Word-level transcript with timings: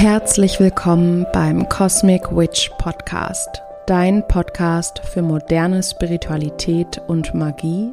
Herzlich 0.00 0.58
willkommen 0.58 1.26
beim 1.34 1.68
Cosmic 1.68 2.34
Witch 2.34 2.70
Podcast, 2.78 3.60
dein 3.86 4.26
Podcast 4.26 4.98
für 5.00 5.20
moderne 5.20 5.82
Spiritualität 5.82 7.02
und 7.06 7.34
Magie 7.34 7.92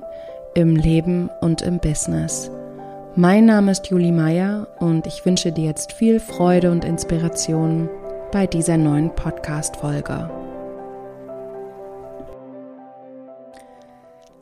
im 0.56 0.78
Leben 0.78 1.30
und 1.42 1.62
im 1.64 1.80
Business. 1.80 2.50
Mein 3.18 3.44
Name 3.44 3.74
ist 3.74 3.88
Julie 3.88 4.14
Meyer 4.14 4.70
und 4.80 5.06
ich 5.06 5.26
wünsche 5.26 5.52
dir 5.52 5.66
jetzt 5.66 5.92
viel 5.92 6.22
Freude 6.22 6.72
und 6.72 6.86
Inspiration 6.86 7.90
bei 8.32 8.48
dieser 8.48 8.78
neuen 8.78 9.14
Podcast-Folge. 9.14 10.32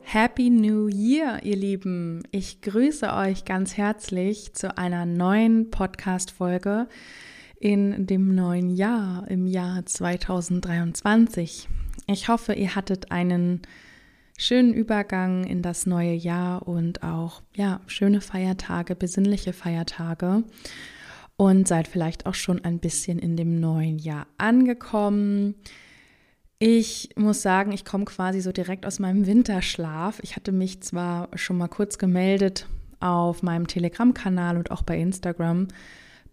Happy 0.02 0.50
New 0.50 0.86
Year, 0.86 1.40
ihr 1.42 1.56
Lieben! 1.56 2.22
Ich 2.30 2.60
grüße 2.60 3.12
euch 3.12 3.44
ganz 3.44 3.76
herzlich 3.76 4.54
zu 4.54 4.78
einer 4.78 5.04
neuen 5.04 5.72
Podcast-Folge 5.72 6.86
in 7.60 8.06
dem 8.06 8.34
neuen 8.34 8.70
Jahr, 8.70 9.28
im 9.28 9.46
Jahr 9.46 9.84
2023. 9.84 11.68
Ich 12.06 12.28
hoffe, 12.28 12.52
ihr 12.52 12.74
hattet 12.74 13.10
einen 13.10 13.62
schönen 14.38 14.74
Übergang 14.74 15.44
in 15.44 15.62
das 15.62 15.86
neue 15.86 16.12
Jahr 16.12 16.66
und 16.68 17.02
auch 17.02 17.42
ja, 17.54 17.80
schöne 17.86 18.20
Feiertage, 18.20 18.94
besinnliche 18.94 19.52
Feiertage 19.52 20.44
und 21.36 21.68
seid 21.68 21.88
vielleicht 21.88 22.26
auch 22.26 22.34
schon 22.34 22.64
ein 22.64 22.78
bisschen 22.78 23.18
in 23.18 23.36
dem 23.36 23.60
neuen 23.60 23.98
Jahr 23.98 24.26
angekommen. 24.38 25.54
Ich 26.58 27.10
muss 27.16 27.42
sagen, 27.42 27.72
ich 27.72 27.84
komme 27.84 28.06
quasi 28.06 28.40
so 28.40 28.52
direkt 28.52 28.86
aus 28.86 28.98
meinem 28.98 29.26
Winterschlaf. 29.26 30.20
Ich 30.22 30.36
hatte 30.36 30.52
mich 30.52 30.80
zwar 30.82 31.28
schon 31.34 31.58
mal 31.58 31.68
kurz 31.68 31.98
gemeldet 31.98 32.66
auf 33.00 33.42
meinem 33.42 33.66
Telegram-Kanal 33.66 34.56
und 34.56 34.70
auch 34.70 34.82
bei 34.82 34.98
Instagram, 34.98 35.68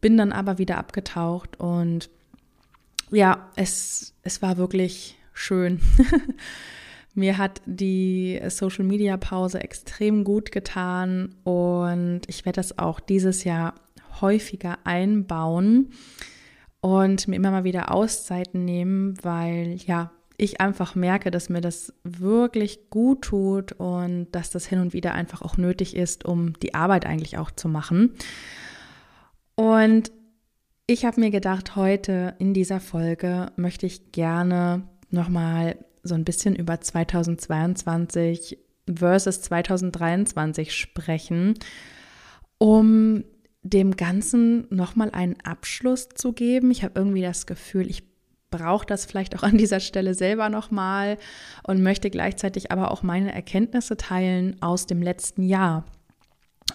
bin 0.04 0.18
dann 0.18 0.34
aber 0.34 0.58
wieder 0.58 0.78
abgetaucht 0.80 1.58
und 1.62 2.10
ja, 3.10 3.50
es, 3.56 4.14
es 4.22 4.42
war 4.42 4.58
wirklich 4.58 5.18
schön. 5.34 5.80
Mir 7.16 7.38
hat 7.38 7.62
die 7.66 8.42
Social 8.50 8.84
Media 8.84 9.16
Pause 9.16 9.62
extrem 9.62 10.26
gut 10.26 10.52
getan 10.52 11.34
und 11.46 12.24
ich 12.28 12.44
werde 12.44 12.58
das 12.58 12.78
auch 12.80 13.00
dieses 13.00 13.46
Jahr 13.46 13.76
häufiger 14.20 14.78
einbauen 14.84 15.94
und 16.82 17.30
mir 17.30 17.38
immer 17.38 17.52
mal 17.52 17.64
wieder 17.64 17.94
Auszeiten 17.94 18.66
nehmen, 18.66 19.14
weil 19.24 19.78
ja, 19.86 20.12
ich 20.36 20.60
einfach 20.60 20.96
merke, 20.96 21.32
dass 21.32 21.48
mir 21.48 21.62
das 21.62 21.94
wirklich 22.04 22.90
gut 22.90 23.22
tut 23.22 23.72
und 23.72 24.28
dass 24.34 24.50
das 24.50 24.66
hin 24.66 24.80
und 24.80 24.92
wieder 24.92 25.14
einfach 25.14 25.42
auch 25.42 25.56
nötig 25.56 25.96
ist, 25.96 26.26
um 26.26 26.60
die 26.60 26.74
Arbeit 26.74 27.06
eigentlich 27.06 27.38
auch 27.38 27.52
zu 27.52 27.70
machen. 27.70 28.16
Und 29.56 30.12
ich 30.88 31.06
habe 31.06 31.20
mir 31.20 31.32
gedacht, 31.32 31.76
heute 31.76 32.36
in 32.40 32.54
dieser 32.54 32.80
Folge 32.80 33.52
möchte 33.56 33.86
ich 33.86 34.12
gerne 34.12 34.84
nochmal 35.10 35.78
so 36.04 36.16
ein 36.16 36.26
bisschen 36.26 36.56
über 36.56 36.82
2022 36.82 38.58
versus 38.94 39.42
2023 39.42 40.76
sprechen, 40.76 41.54
um 42.58 43.24
dem 43.62 43.96
Ganzen 43.96 44.68
nochmal 44.70 45.12
einen 45.12 45.40
Abschluss 45.42 46.10
zu 46.10 46.34
geben. 46.34 46.70
Ich 46.72 46.84
habe 46.84 47.00
irgendwie 47.00 47.22
das 47.22 47.46
Gefühl, 47.46 47.90
ich 47.90 48.04
brauche 48.50 48.86
das 48.86 49.06
vielleicht 49.06 49.36
auch 49.38 49.44
an 49.44 49.58
dieser 49.58 49.80
Stelle 49.80 50.14
selber 50.14 50.50
nochmal 50.50 51.18
und 51.64 51.82
möchte 51.82 52.10
gleichzeitig 52.10 52.72
aber 52.72 52.92
auch 52.92 53.04
meine 53.04 53.34
Erkenntnisse 53.34 53.96
teilen 53.96 54.62
aus 54.62 54.86
dem 54.86 55.02
letzten 55.02 55.44
Jahr. 55.44 55.86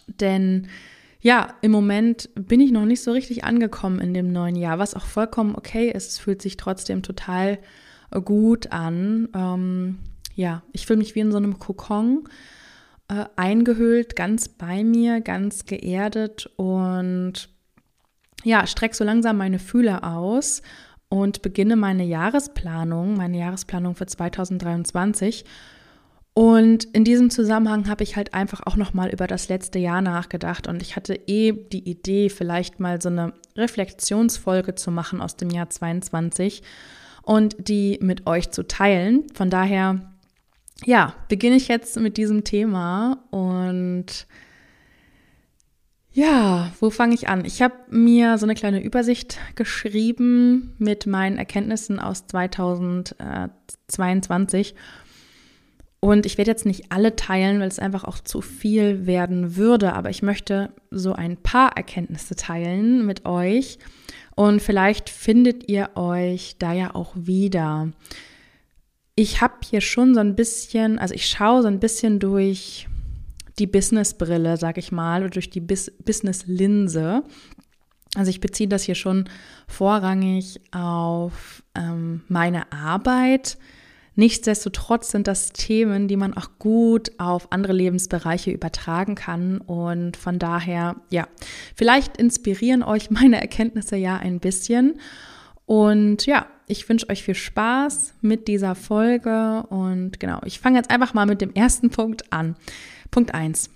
Denn 0.06 0.68
ja, 1.20 1.54
im 1.62 1.72
Moment 1.72 2.30
bin 2.34 2.60
ich 2.60 2.70
noch 2.70 2.84
nicht 2.84 3.02
so 3.02 3.12
richtig 3.12 3.44
angekommen 3.44 4.00
in 4.00 4.14
dem 4.14 4.32
neuen 4.32 4.56
Jahr, 4.56 4.78
was 4.78 4.94
auch 4.94 5.06
vollkommen 5.06 5.56
okay 5.56 5.90
ist. 5.90 6.12
Es 6.12 6.18
fühlt 6.18 6.40
sich 6.40 6.56
trotzdem 6.56 7.02
total 7.02 7.58
gut 8.24 8.72
an. 8.72 9.28
Ähm, 9.34 9.98
ja, 10.34 10.62
ich 10.72 10.86
fühle 10.86 11.00
mich 11.00 11.14
wie 11.14 11.20
in 11.20 11.32
so 11.32 11.36
einem 11.36 11.58
Kokon 11.58 12.28
äh, 13.08 13.24
eingehüllt, 13.36 14.14
ganz 14.14 14.48
bei 14.48 14.84
mir, 14.84 15.20
ganz 15.20 15.66
geerdet 15.66 16.48
und 16.56 17.48
ja, 18.44 18.66
strecke 18.66 18.94
so 18.94 19.02
langsam 19.02 19.36
meine 19.36 19.58
Fühler 19.58 20.04
aus 20.04 20.62
und 21.08 21.42
beginne 21.42 21.74
meine 21.74 22.04
Jahresplanung, 22.04 23.16
meine 23.16 23.38
Jahresplanung 23.38 23.96
für 23.96 24.06
2023 24.06 25.44
und 26.38 26.84
in 26.84 27.02
diesem 27.02 27.30
Zusammenhang 27.30 27.88
habe 27.88 28.04
ich 28.04 28.14
halt 28.14 28.32
einfach 28.32 28.60
auch 28.64 28.76
noch 28.76 28.94
mal 28.94 29.10
über 29.10 29.26
das 29.26 29.48
letzte 29.48 29.80
Jahr 29.80 30.00
nachgedacht 30.02 30.68
und 30.68 30.82
ich 30.82 30.94
hatte 30.94 31.18
eh 31.26 31.50
die 31.50 31.90
Idee, 31.90 32.28
vielleicht 32.28 32.78
mal 32.78 33.02
so 33.02 33.08
eine 33.08 33.32
Reflexionsfolge 33.56 34.76
zu 34.76 34.92
machen 34.92 35.20
aus 35.20 35.34
dem 35.34 35.50
Jahr 35.50 35.68
22 35.68 36.62
und 37.22 37.56
die 37.66 37.98
mit 38.00 38.28
euch 38.28 38.52
zu 38.52 38.68
teilen. 38.68 39.24
Von 39.34 39.50
daher, 39.50 40.12
ja, 40.84 41.12
beginne 41.28 41.56
ich 41.56 41.66
jetzt 41.66 41.98
mit 41.98 42.16
diesem 42.16 42.44
Thema 42.44 43.18
und 43.32 44.28
ja, 46.12 46.70
wo 46.78 46.90
fange 46.90 47.16
ich 47.16 47.28
an? 47.28 47.44
Ich 47.44 47.62
habe 47.62 47.74
mir 47.90 48.38
so 48.38 48.46
eine 48.46 48.54
kleine 48.54 48.80
Übersicht 48.80 49.40
geschrieben 49.56 50.76
mit 50.78 51.04
meinen 51.04 51.36
Erkenntnissen 51.36 51.98
aus 51.98 52.28
2022 52.28 54.76
und 56.00 56.26
ich 56.26 56.38
werde 56.38 56.50
jetzt 56.50 56.66
nicht 56.66 56.92
alle 56.92 57.16
teilen, 57.16 57.60
weil 57.60 57.68
es 57.68 57.78
einfach 57.78 58.04
auch 58.04 58.20
zu 58.20 58.40
viel 58.40 59.06
werden 59.06 59.56
würde, 59.56 59.94
aber 59.94 60.10
ich 60.10 60.22
möchte 60.22 60.70
so 60.90 61.12
ein 61.12 61.36
paar 61.36 61.76
Erkenntnisse 61.76 62.36
teilen 62.36 63.04
mit 63.04 63.26
euch 63.26 63.78
und 64.36 64.62
vielleicht 64.62 65.10
findet 65.10 65.68
ihr 65.68 65.90
euch 65.96 66.56
da 66.58 66.72
ja 66.72 66.94
auch 66.94 67.12
wieder. 67.16 67.90
Ich 69.16 69.40
habe 69.40 69.54
hier 69.68 69.80
schon 69.80 70.14
so 70.14 70.20
ein 70.20 70.36
bisschen, 70.36 71.00
also 71.00 71.12
ich 71.14 71.26
schaue 71.26 71.62
so 71.62 71.68
ein 71.68 71.80
bisschen 71.80 72.20
durch 72.20 72.86
die 73.58 73.66
Business-Brille, 73.66 74.56
sag 74.56 74.78
ich 74.78 74.92
mal, 74.92 75.22
oder 75.22 75.30
durch 75.30 75.50
die 75.50 75.60
Bis 75.60 75.90
Business-Linse. 76.04 77.24
Also 78.14 78.30
ich 78.30 78.38
beziehe 78.38 78.68
das 78.68 78.84
hier 78.84 78.94
schon 78.94 79.28
vorrangig 79.66 80.60
auf 80.70 81.64
ähm, 81.74 82.22
meine 82.28 82.70
Arbeit, 82.72 83.58
Nichtsdestotrotz 84.18 85.12
sind 85.12 85.28
das 85.28 85.52
Themen, 85.52 86.08
die 86.08 86.16
man 86.16 86.34
auch 86.34 86.48
gut 86.58 87.12
auf 87.18 87.52
andere 87.52 87.72
Lebensbereiche 87.72 88.50
übertragen 88.50 89.14
kann. 89.14 89.58
Und 89.58 90.16
von 90.16 90.40
daher, 90.40 90.96
ja, 91.08 91.28
vielleicht 91.76 92.16
inspirieren 92.16 92.82
euch 92.82 93.10
meine 93.12 93.40
Erkenntnisse 93.40 93.94
ja 93.94 94.16
ein 94.16 94.40
bisschen. 94.40 94.98
Und 95.66 96.26
ja, 96.26 96.46
ich 96.66 96.88
wünsche 96.88 97.08
euch 97.10 97.22
viel 97.22 97.36
Spaß 97.36 98.14
mit 98.20 98.48
dieser 98.48 98.74
Folge. 98.74 99.62
Und 99.68 100.18
genau, 100.18 100.40
ich 100.44 100.58
fange 100.58 100.78
jetzt 100.78 100.90
einfach 100.90 101.14
mal 101.14 101.26
mit 101.26 101.40
dem 101.40 101.54
ersten 101.54 101.90
Punkt 101.90 102.32
an. 102.32 102.56
Punkt 103.12 103.32
1. 103.32 103.70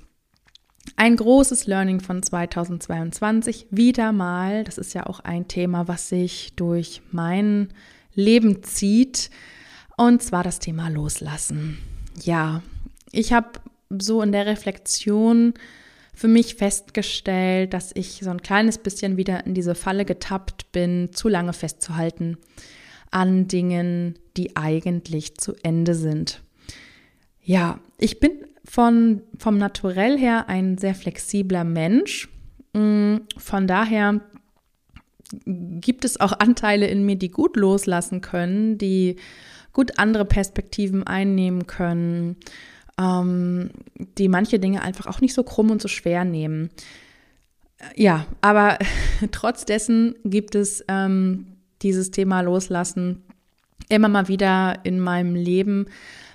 Ein 0.97 1.15
großes 1.15 1.69
Learning 1.69 2.01
von 2.01 2.21
2022, 2.21 3.69
wieder 3.71 4.11
mal, 4.11 4.65
das 4.65 4.77
ist 4.77 4.93
ja 4.93 5.07
auch 5.07 5.21
ein 5.21 5.47
Thema, 5.47 5.87
was 5.87 6.09
sich 6.09 6.55
durch 6.57 7.01
mein 7.13 7.69
Leben 8.13 8.65
zieht, 8.65 9.31
und 9.97 10.23
zwar 10.23 10.43
das 10.43 10.59
Thema 10.59 10.89
Loslassen. 10.89 11.79
Ja, 12.23 12.63
ich 13.11 13.33
habe 13.33 13.61
so 13.91 14.23
in 14.23 14.33
der 14.33 14.47
Reflexion 14.47 15.55
für 16.15 16.29
mich 16.29 16.57
festgestellt, 16.57 17.73
dass 17.73 17.91
ich 17.95 18.21
so 18.23 18.31
ein 18.31 18.43
kleines 18.43 18.79
bisschen 18.79 19.17
wieder 19.17 19.47
in 19.47 19.55
diese 19.55 19.75
Falle 19.75 20.05
getappt 20.05 20.73
bin, 20.73 21.11
zu 21.13 21.29
lange 21.29 21.53
festzuhalten 21.53 22.39
an 23.11 23.47
Dingen, 23.47 24.19
die 24.37 24.57
eigentlich 24.57 25.37
zu 25.37 25.55
Ende 25.63 25.95
sind. 25.95 26.43
Ja, 27.43 27.79
ich 27.99 28.21
bin 28.21 28.33
von, 28.65 29.23
vom 29.39 29.59
Naturell 29.59 30.19
her 30.19 30.49
ein 30.49 30.79
sehr 30.79 30.95
flexibler 30.95 31.65
Mensch. 31.65 32.29
Mm, 32.73 33.17
von 33.37 33.67
daher 33.67 34.21
gibt 35.45 36.05
es 36.05 36.21
auch 36.21 36.33
Anteile 36.33 36.87
in 36.87 37.05
mir, 37.05 37.17
die 37.17 37.31
gut 37.31 37.57
loslassen 37.57 38.21
können, 38.21 38.79
die 38.79 39.17
gut 39.73 39.99
andere 39.99 40.25
Perspektiven 40.25 41.07
einnehmen 41.07 41.67
können, 41.67 42.37
ähm, 42.99 43.71
die 44.19 44.29
manche 44.29 44.59
Dinge 44.59 44.83
einfach 44.83 45.07
auch 45.07 45.21
nicht 45.21 45.35
so 45.35 45.43
krumm 45.43 45.71
und 45.71 45.81
so 45.81 45.89
schwer 45.89 46.25
nehmen. 46.25 46.71
Ja, 47.97 48.27
aber 48.41 48.79
trotz 49.33 49.65
dessen 49.65 50.15
gibt 50.25 50.55
es 50.55 50.85
ähm, 50.89 51.47
dieses 51.83 52.11
Thema 52.11 52.41
Loslassen 52.43 53.23
immer 53.89 54.09
mal 54.09 54.29
wieder 54.29 54.79
in 54.85 55.01
meinem 55.01 55.35
Leben, 55.35 55.87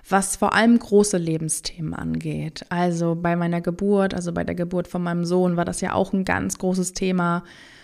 was 0.09 0.35
vor 0.37 0.53
allem 0.53 0.77
große 0.77 1.17
Lebensthemen 1.17 1.93
angeht. 1.93 2.65
Also 2.69 3.15
bei 3.15 3.35
meiner 3.35 3.61
Geburt, 3.61 4.13
also 4.13 4.31
bei 4.31 4.43
der 4.43 4.55
Geburt 4.55 4.87
von 4.87 5.03
meinem 5.03 5.25
Sohn 5.25 5.57
war 5.57 5.65
das 5.65 5.81
ja 5.81 5.93
auch 5.93 6.13
ein 6.13 6.23
ganz 6.23 6.57
großes 6.57 6.93
Thema, 6.93 7.43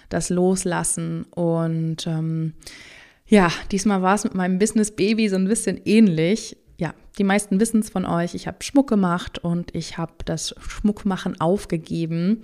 das 0.09 0.29
Loslassen. 0.29 1.23
Und 1.31 2.07
ähm, 2.07 2.53
ja, 3.27 3.51
diesmal 3.71 4.01
war 4.01 4.15
es 4.15 4.23
mit 4.23 4.35
meinem 4.35 4.59
Business 4.59 4.91
Baby 4.91 5.29
so 5.29 5.35
ein 5.35 5.47
bisschen 5.47 5.79
ähnlich. 5.85 6.57
Ja, 6.77 6.93
die 7.17 7.23
meisten 7.23 7.59
wissen 7.59 7.79
es 7.79 7.89
von 7.89 8.05
euch. 8.05 8.35
Ich 8.35 8.47
habe 8.47 8.63
Schmuck 8.63 8.89
gemacht 8.89 9.39
und 9.39 9.73
ich 9.75 9.97
habe 9.97 10.13
das 10.25 10.55
Schmuckmachen 10.59 11.39
aufgegeben. 11.39 12.41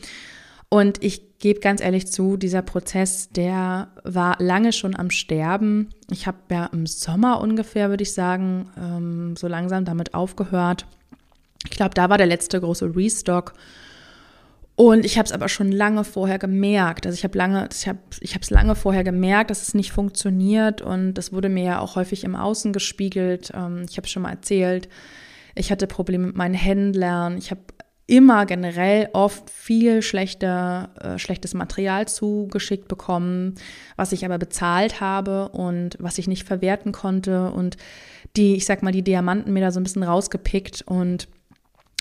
Und 0.70 1.04
ich 1.04 1.40
gebe 1.40 1.60
ganz 1.62 1.82
ehrlich 1.82 2.08
zu, 2.08 2.38
dieser 2.38 2.62
Prozess, 2.62 3.30
der 3.30 3.90
war 4.04 4.36
lange 4.40 4.72
schon 4.72 4.96
am 4.96 5.10
Sterben. 5.10 5.90
Ich 6.12 6.28
habe 6.28 6.38
ja 6.52 6.66
im 6.68 6.86
Sommer 6.86 7.42
ungefähr, 7.42 7.90
würde 7.90 8.04
ich 8.04 8.14
sagen, 8.14 8.70
ähm, 8.78 9.36
so 9.36 9.48
langsam 9.48 9.84
damit 9.84 10.14
aufgehört. 10.14 10.86
Ich 11.66 11.72
glaube, 11.72 11.96
da 11.96 12.10
war 12.10 12.18
der 12.18 12.28
letzte 12.28 12.62
große 12.62 12.96
Restock. 12.96 13.54
Und 14.80 15.04
ich 15.04 15.18
habe 15.18 15.26
es 15.26 15.34
aber 15.34 15.50
schon 15.50 15.74
lange 15.74 16.06
vorher 16.06 16.40
gemerkt. 16.40 17.06
Also 17.06 17.14
ich 17.14 17.26
habe 17.26 17.38
lange, 17.38 17.68
ich 17.70 17.86
habe, 17.86 18.00
ich 18.22 18.34
habe 18.34 18.44
es 18.44 18.50
lange 18.50 18.76
vorher 18.76 19.04
gemerkt, 19.04 19.50
dass 19.50 19.62
es 19.62 19.74
nicht 19.74 19.92
funktioniert. 19.92 20.82
Und 20.82 21.16
das 21.16 21.34
wurde 21.34 21.50
mir 21.50 21.66
ja 21.66 21.80
auch 21.80 21.98
häufig 21.98 22.24
im 22.24 22.34
Außen 22.34 22.72
gespiegelt. 22.72 23.52
Ähm, 23.54 23.84
ich 23.90 23.98
habe 23.98 24.08
schon 24.08 24.22
mal 24.22 24.30
erzählt, 24.30 24.88
ich 25.54 25.70
hatte 25.70 25.86
Probleme 25.86 26.28
mit 26.28 26.38
meinen 26.38 26.54
Händlern. 26.54 27.38
Ich 27.38 27.52
habe 27.52 27.60
immer 28.08 28.46
generell 28.46 29.10
oft 29.12 29.50
viel 29.50 30.02
schlechter, 30.02 30.92
äh, 31.02 31.20
schlechtes 31.20 31.54
Material 31.54 32.08
zugeschickt 32.08 32.88
bekommen, 32.88 33.56
was 33.98 34.14
ich 34.14 34.24
aber 34.24 34.38
bezahlt 34.38 35.02
habe 35.02 35.50
und 35.50 35.98
was 36.00 36.18
ich 36.20 36.30
nicht 36.30 36.48
verwerten 36.48 36.94
konnte. 36.94 37.52
Und 37.52 37.76
die, 38.38 38.56
ich 38.56 38.66
sag 38.66 38.82
mal, 38.82 38.94
die 38.94 39.04
Diamanten 39.04 39.52
mir 39.52 39.60
da 39.60 39.72
so 39.72 39.82
ein 39.82 39.84
bisschen 39.84 40.04
rausgepickt 40.04 40.84
und 40.84 41.28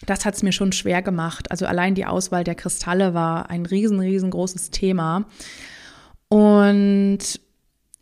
das 0.06 0.24
hat 0.24 0.34
es 0.34 0.42
mir 0.42 0.52
schon 0.52 0.72
schwer 0.72 1.02
gemacht. 1.02 1.50
Also 1.50 1.66
allein 1.66 1.94
die 1.94 2.06
Auswahl 2.06 2.44
der 2.44 2.54
Kristalle 2.54 3.14
war 3.14 3.50
ein 3.50 3.66
riesen, 3.66 4.00
riesengroßes 4.00 4.70
Thema. 4.70 5.26
Und 6.28 7.18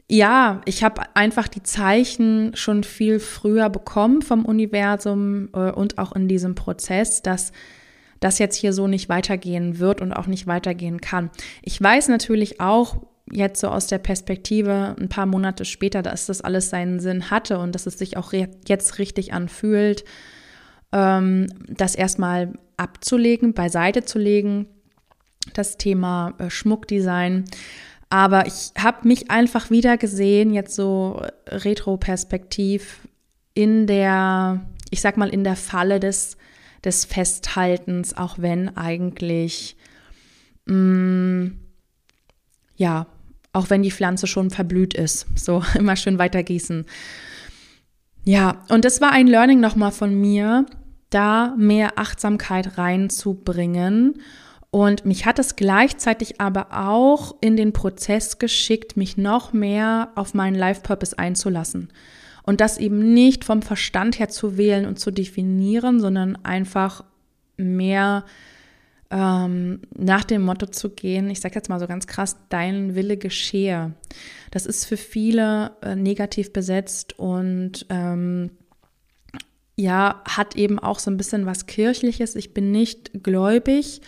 ja, 0.09 0.61
ich 0.67 0.85
habe 0.85 1.03
einfach 1.15 1.49
die 1.49 1.63
Zeichen 1.63 2.53
schon 2.55 2.85
viel 2.85 3.19
früher 3.19 3.71
bekommen 3.71 4.23
vom 4.23 4.45
Universum 4.45 5.49
äh, 5.53 5.73
und 5.73 5.99
auch 5.99 6.13
in 6.13 6.29
diesem 6.29 6.55
Prozess, 6.55 7.23
dass 7.23 7.53
das 8.21 8.39
jetzt 8.39 8.57
hier 8.57 8.73
so 8.73 8.87
nicht 8.87 9.09
weitergehen 9.09 9.79
wird 9.79 10.01
und 10.01 10.13
auch 10.13 10.27
nicht 10.27 10.47
weitergehen 10.47 11.01
kann. 11.01 11.31
Ich 11.63 11.81
weiß 11.81 12.09
natürlich 12.09 12.61
auch 12.61 13.03
jetzt 13.31 13.61
so 13.61 13.69
aus 13.69 13.89
der 13.89 13.99
Perspektive 13.99 14.95
ein 14.99 15.09
paar 15.09 15.27
Monate 15.27 15.65
später, 15.65 16.03
dass 16.03 16.27
das 16.27 16.41
alles 16.41 16.71
seinen 16.71 17.01
Sinn 17.01 17.31
hatte 17.31 17.59
und 17.59 17.75
dass 17.75 17.87
es 17.87 17.99
sich 17.99 18.17
auch 18.17 18.33
jetzt 18.33 18.99
richtig 18.99 19.33
anfühlt 19.33 20.05
ähm, 20.93 21.47
das 21.69 21.95
erstmal 21.95 22.53
abzulegen, 22.77 23.55
beiseite 23.55 24.05
zu 24.05 24.19
legen, 24.19 24.67
das 25.55 25.77
Thema 25.79 26.35
äh, 26.39 26.51
Schmuckdesign. 26.51 27.45
Aber 28.09 28.47
ich 28.47 28.71
habe 28.79 29.09
mich 29.09 29.31
einfach 29.31 29.71
wieder 29.71 29.97
gesehen, 29.97 30.53
jetzt 30.53 30.75
so 30.75 31.23
retroperspektiv, 31.49 33.01
in 33.55 33.87
der, 33.87 34.61
ich 34.91 35.01
sag 35.01 35.17
mal, 35.17 35.31
in 35.31 35.43
der 35.43 35.57
Falle 35.57 35.99
des, 35.99 36.37
des 36.85 37.05
Festhaltens, 37.05 38.17
auch 38.17 38.39
wenn 38.39 38.77
eigentlich, 38.77 39.77
mh, 40.67 40.75
mm, 40.75 41.59
ja, 42.77 43.07
auch 43.55 43.71
wenn 43.71 43.83
die 43.83 43.91
Pflanze 43.91 44.27
schon 44.27 44.51
verblüht 44.51 44.93
ist. 44.93 45.27
So 45.35 45.65
immer 45.75 45.97
schön 45.97 46.19
weiter 46.19 46.43
gießen. 46.43 46.85
Ja, 48.29 48.65
und 48.71 48.85
das 48.85 49.01
war 49.01 49.13
ein 49.13 49.29
Learning 49.29 49.61
nochmal 49.61 49.93
von 49.93 50.13
mir, 50.21 50.67
da 51.11 51.55
mehr 51.57 51.97
Achtsamkeit 51.97 52.77
reinzubringen. 52.77 54.21
Und 54.73 55.07
mich 55.07 55.27
hat 55.27 55.39
es 55.39 55.55
gleichzeitig 55.55 56.41
aber 56.41 56.67
auch 56.73 57.37
in 57.41 57.57
den 57.57 57.73
Prozess 57.73 58.39
geschickt, 58.39 58.97
mich 58.97 59.17
noch 59.17 59.53
mehr 59.53 60.11
auf 60.17 60.35
meinen 60.35 60.57
Life 60.57 60.81
Purpose 60.83 61.17
einzulassen. 61.17 61.93
Und 62.43 62.61
das 62.61 62.79
eben 62.79 63.15
nicht 63.15 63.45
vom 63.45 63.63
Verstand 63.63 64.19
her 64.19 64.29
zu 64.29 64.57
wählen 64.57 64.87
und 64.87 64.99
zu 64.99 65.13
definieren, 65.13 66.01
sondern 66.01 66.37
einfach 66.45 67.05
mehr 67.57 68.25
ähm, 69.11 69.81
nach 69.97 70.25
dem 70.25 70.43
Motto 70.43 70.67
zu 70.67 70.91
gehen, 70.91 71.31
ich 71.31 71.41
sage 71.41 71.55
jetzt 71.55 71.69
mal 71.69 71.79
so 71.79 71.87
ganz 71.87 72.07
krass, 72.07 72.37
dein 72.49 72.95
Wille 72.95 73.17
geschehe. 73.17 73.95
Das 74.51 74.67
ist 74.67 74.85
für 74.85 74.97
viele 74.97 75.73
äh, 75.83 75.95
negativ 75.95 76.53
besetzt 76.53 77.19
und 77.19 77.87
ähm, 77.89 78.51
ja, 79.77 80.23
hat 80.27 80.57
eben 80.57 80.79
auch 80.79 80.99
so 80.99 81.11
ein 81.11 81.19
bisschen 81.19 81.47
was 81.47 81.67
Kirchliches. 81.67 82.35
Ich 82.35 82.55
bin 82.55 82.73
nicht 82.73 83.23
gläubig, 83.23 84.01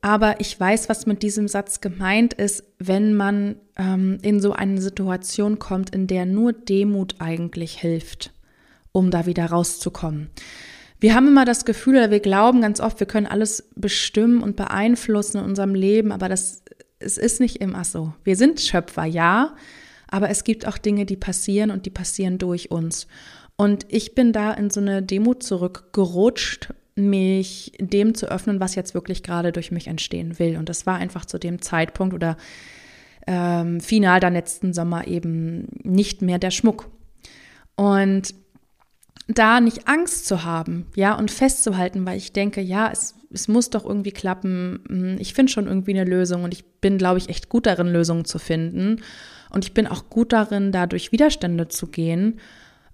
aber 0.00 0.40
ich 0.40 0.58
weiß, 0.58 0.88
was 0.88 1.06
mit 1.06 1.22
diesem 1.22 1.46
Satz 1.46 1.80
gemeint 1.80 2.34
ist, 2.34 2.64
wenn 2.78 3.14
man 3.14 3.56
ähm, 3.76 4.18
in 4.22 4.40
so 4.40 4.52
eine 4.52 4.80
Situation 4.80 5.60
kommt, 5.60 5.94
in 5.94 6.08
der 6.08 6.26
nur 6.26 6.52
Demut 6.52 7.14
eigentlich 7.20 7.78
hilft, 7.78 8.32
um 8.90 9.12
da 9.12 9.26
wieder 9.26 9.46
rauszukommen. 9.46 10.30
Wir 11.02 11.16
haben 11.16 11.26
immer 11.26 11.44
das 11.44 11.64
Gefühl, 11.64 11.96
oder 11.96 12.12
wir 12.12 12.20
glauben 12.20 12.60
ganz 12.60 12.78
oft, 12.78 13.00
wir 13.00 13.08
können 13.08 13.26
alles 13.26 13.68
bestimmen 13.74 14.40
und 14.40 14.54
beeinflussen 14.54 15.38
in 15.38 15.44
unserem 15.44 15.74
Leben, 15.74 16.12
aber 16.12 16.28
das 16.28 16.62
es 17.00 17.18
ist 17.18 17.40
nicht 17.40 17.56
immer 17.56 17.82
so. 17.82 18.14
Wir 18.22 18.36
sind 18.36 18.60
Schöpfer, 18.60 19.04
ja, 19.04 19.56
aber 20.06 20.30
es 20.30 20.44
gibt 20.44 20.64
auch 20.68 20.78
Dinge, 20.78 21.04
die 21.04 21.16
passieren 21.16 21.72
und 21.72 21.86
die 21.86 21.90
passieren 21.90 22.38
durch 22.38 22.70
uns. 22.70 23.08
Und 23.56 23.84
ich 23.88 24.14
bin 24.14 24.32
da 24.32 24.52
in 24.52 24.70
so 24.70 24.78
eine 24.78 25.02
Demut 25.02 25.42
zurückgerutscht, 25.42 26.72
mich 26.94 27.72
dem 27.80 28.14
zu 28.14 28.30
öffnen, 28.30 28.60
was 28.60 28.76
jetzt 28.76 28.94
wirklich 28.94 29.24
gerade 29.24 29.50
durch 29.50 29.72
mich 29.72 29.88
entstehen 29.88 30.38
will. 30.38 30.56
Und 30.56 30.68
das 30.68 30.86
war 30.86 30.98
einfach 30.98 31.24
zu 31.24 31.38
dem 31.38 31.62
Zeitpunkt 31.62 32.14
oder 32.14 32.36
ähm, 33.26 33.80
final 33.80 34.20
dann 34.20 34.34
letzten 34.34 34.72
Sommer 34.72 35.08
eben 35.08 35.66
nicht 35.82 36.22
mehr 36.22 36.38
der 36.38 36.52
Schmuck. 36.52 36.88
Und 37.74 38.34
da 39.28 39.60
nicht 39.60 39.88
Angst 39.88 40.26
zu 40.26 40.44
haben, 40.44 40.86
ja, 40.94 41.14
und 41.14 41.30
festzuhalten, 41.30 42.04
weil 42.06 42.18
ich 42.18 42.32
denke, 42.32 42.60
ja, 42.60 42.90
es, 42.90 43.14
es 43.30 43.48
muss 43.48 43.70
doch 43.70 43.84
irgendwie 43.84 44.12
klappen. 44.12 44.80
Hm, 44.88 45.16
ich 45.18 45.34
finde 45.34 45.52
schon 45.52 45.66
irgendwie 45.66 45.92
eine 45.92 46.08
Lösung 46.08 46.44
und 46.44 46.52
ich 46.52 46.64
bin, 46.80 46.98
glaube 46.98 47.18
ich, 47.18 47.28
echt 47.28 47.48
gut 47.48 47.66
darin, 47.66 47.88
Lösungen 47.88 48.24
zu 48.24 48.38
finden. 48.38 49.02
Und 49.50 49.64
ich 49.64 49.74
bin 49.74 49.86
auch 49.86 50.08
gut 50.08 50.32
darin, 50.32 50.72
da 50.72 50.86
durch 50.86 51.12
Widerstände 51.12 51.68
zu 51.68 51.86
gehen 51.86 52.40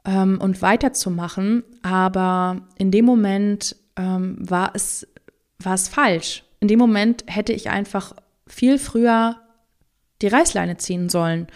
ähm, 0.05 0.41
und 0.41 0.61
weiterzumachen. 0.61 1.63
Aber 1.83 2.63
in 2.77 2.91
dem 2.91 3.05
Moment 3.05 3.77
ähm, 3.97 4.37
war, 4.41 4.73
es, 4.75 5.07
war 5.59 5.75
es 5.75 5.89
falsch. 5.89 6.45
In 6.61 6.69
dem 6.69 6.79
Moment 6.79 7.25
hätte 7.27 7.53
ich 7.53 7.71
einfach 7.71 8.15
viel 8.47 8.79
früher 8.79 9.37
die 10.21 10.29
Reißleine 10.29 10.77
ziehen 10.79 11.09
sollen. 11.09 11.47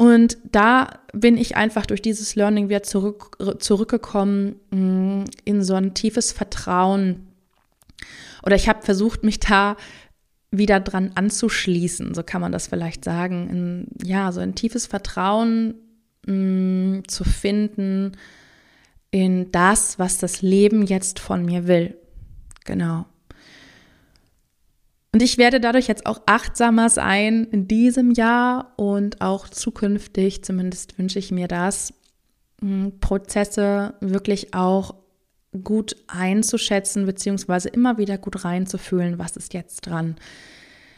Und 0.00 0.38
da 0.50 0.98
bin 1.12 1.36
ich 1.36 1.58
einfach 1.58 1.84
durch 1.84 2.00
dieses 2.00 2.34
Learning 2.34 2.70
wieder 2.70 2.82
zurück, 2.82 3.36
zurückgekommen 3.58 4.56
mm, 4.70 5.24
in 5.44 5.62
so 5.62 5.74
ein 5.74 5.92
tiefes 5.92 6.32
Vertrauen. 6.32 7.26
Oder 8.42 8.56
ich 8.56 8.66
habe 8.66 8.80
versucht, 8.80 9.24
mich 9.24 9.40
da 9.40 9.76
wieder 10.50 10.80
dran 10.80 11.12
anzuschließen, 11.16 12.14
so 12.14 12.22
kann 12.22 12.40
man 12.40 12.50
das 12.50 12.66
vielleicht 12.66 13.04
sagen. 13.04 13.50
In, 13.50 14.08
ja, 14.08 14.32
so 14.32 14.40
ein 14.40 14.54
tiefes 14.54 14.86
Vertrauen 14.86 15.74
mh, 16.26 16.32
mm, 16.32 17.02
zu 17.06 17.24
finden 17.24 18.12
in 19.10 19.52
das, 19.52 19.98
was 19.98 20.16
das 20.16 20.40
Leben 20.40 20.86
jetzt 20.86 21.18
von 21.18 21.44
mir 21.44 21.66
will. 21.66 21.98
Genau. 22.64 23.04
Und 25.12 25.22
ich 25.22 25.38
werde 25.38 25.60
dadurch 25.60 25.88
jetzt 25.88 26.06
auch 26.06 26.20
achtsamer 26.26 26.88
sein 26.88 27.48
in 27.50 27.66
diesem 27.66 28.12
Jahr 28.12 28.72
und 28.76 29.20
auch 29.20 29.48
zukünftig, 29.48 30.44
zumindest 30.44 30.98
wünsche 30.98 31.18
ich 31.18 31.32
mir 31.32 31.48
das, 31.48 31.92
mm, 32.60 33.00
Prozesse 33.00 33.94
wirklich 34.00 34.54
auch 34.54 34.94
gut 35.64 35.96
einzuschätzen, 36.06 37.06
beziehungsweise 37.06 37.68
immer 37.70 37.98
wieder 37.98 38.18
gut 38.18 38.44
reinzufühlen, 38.44 39.18
was 39.18 39.36
ist 39.36 39.52
jetzt 39.52 39.80
dran. 39.80 40.14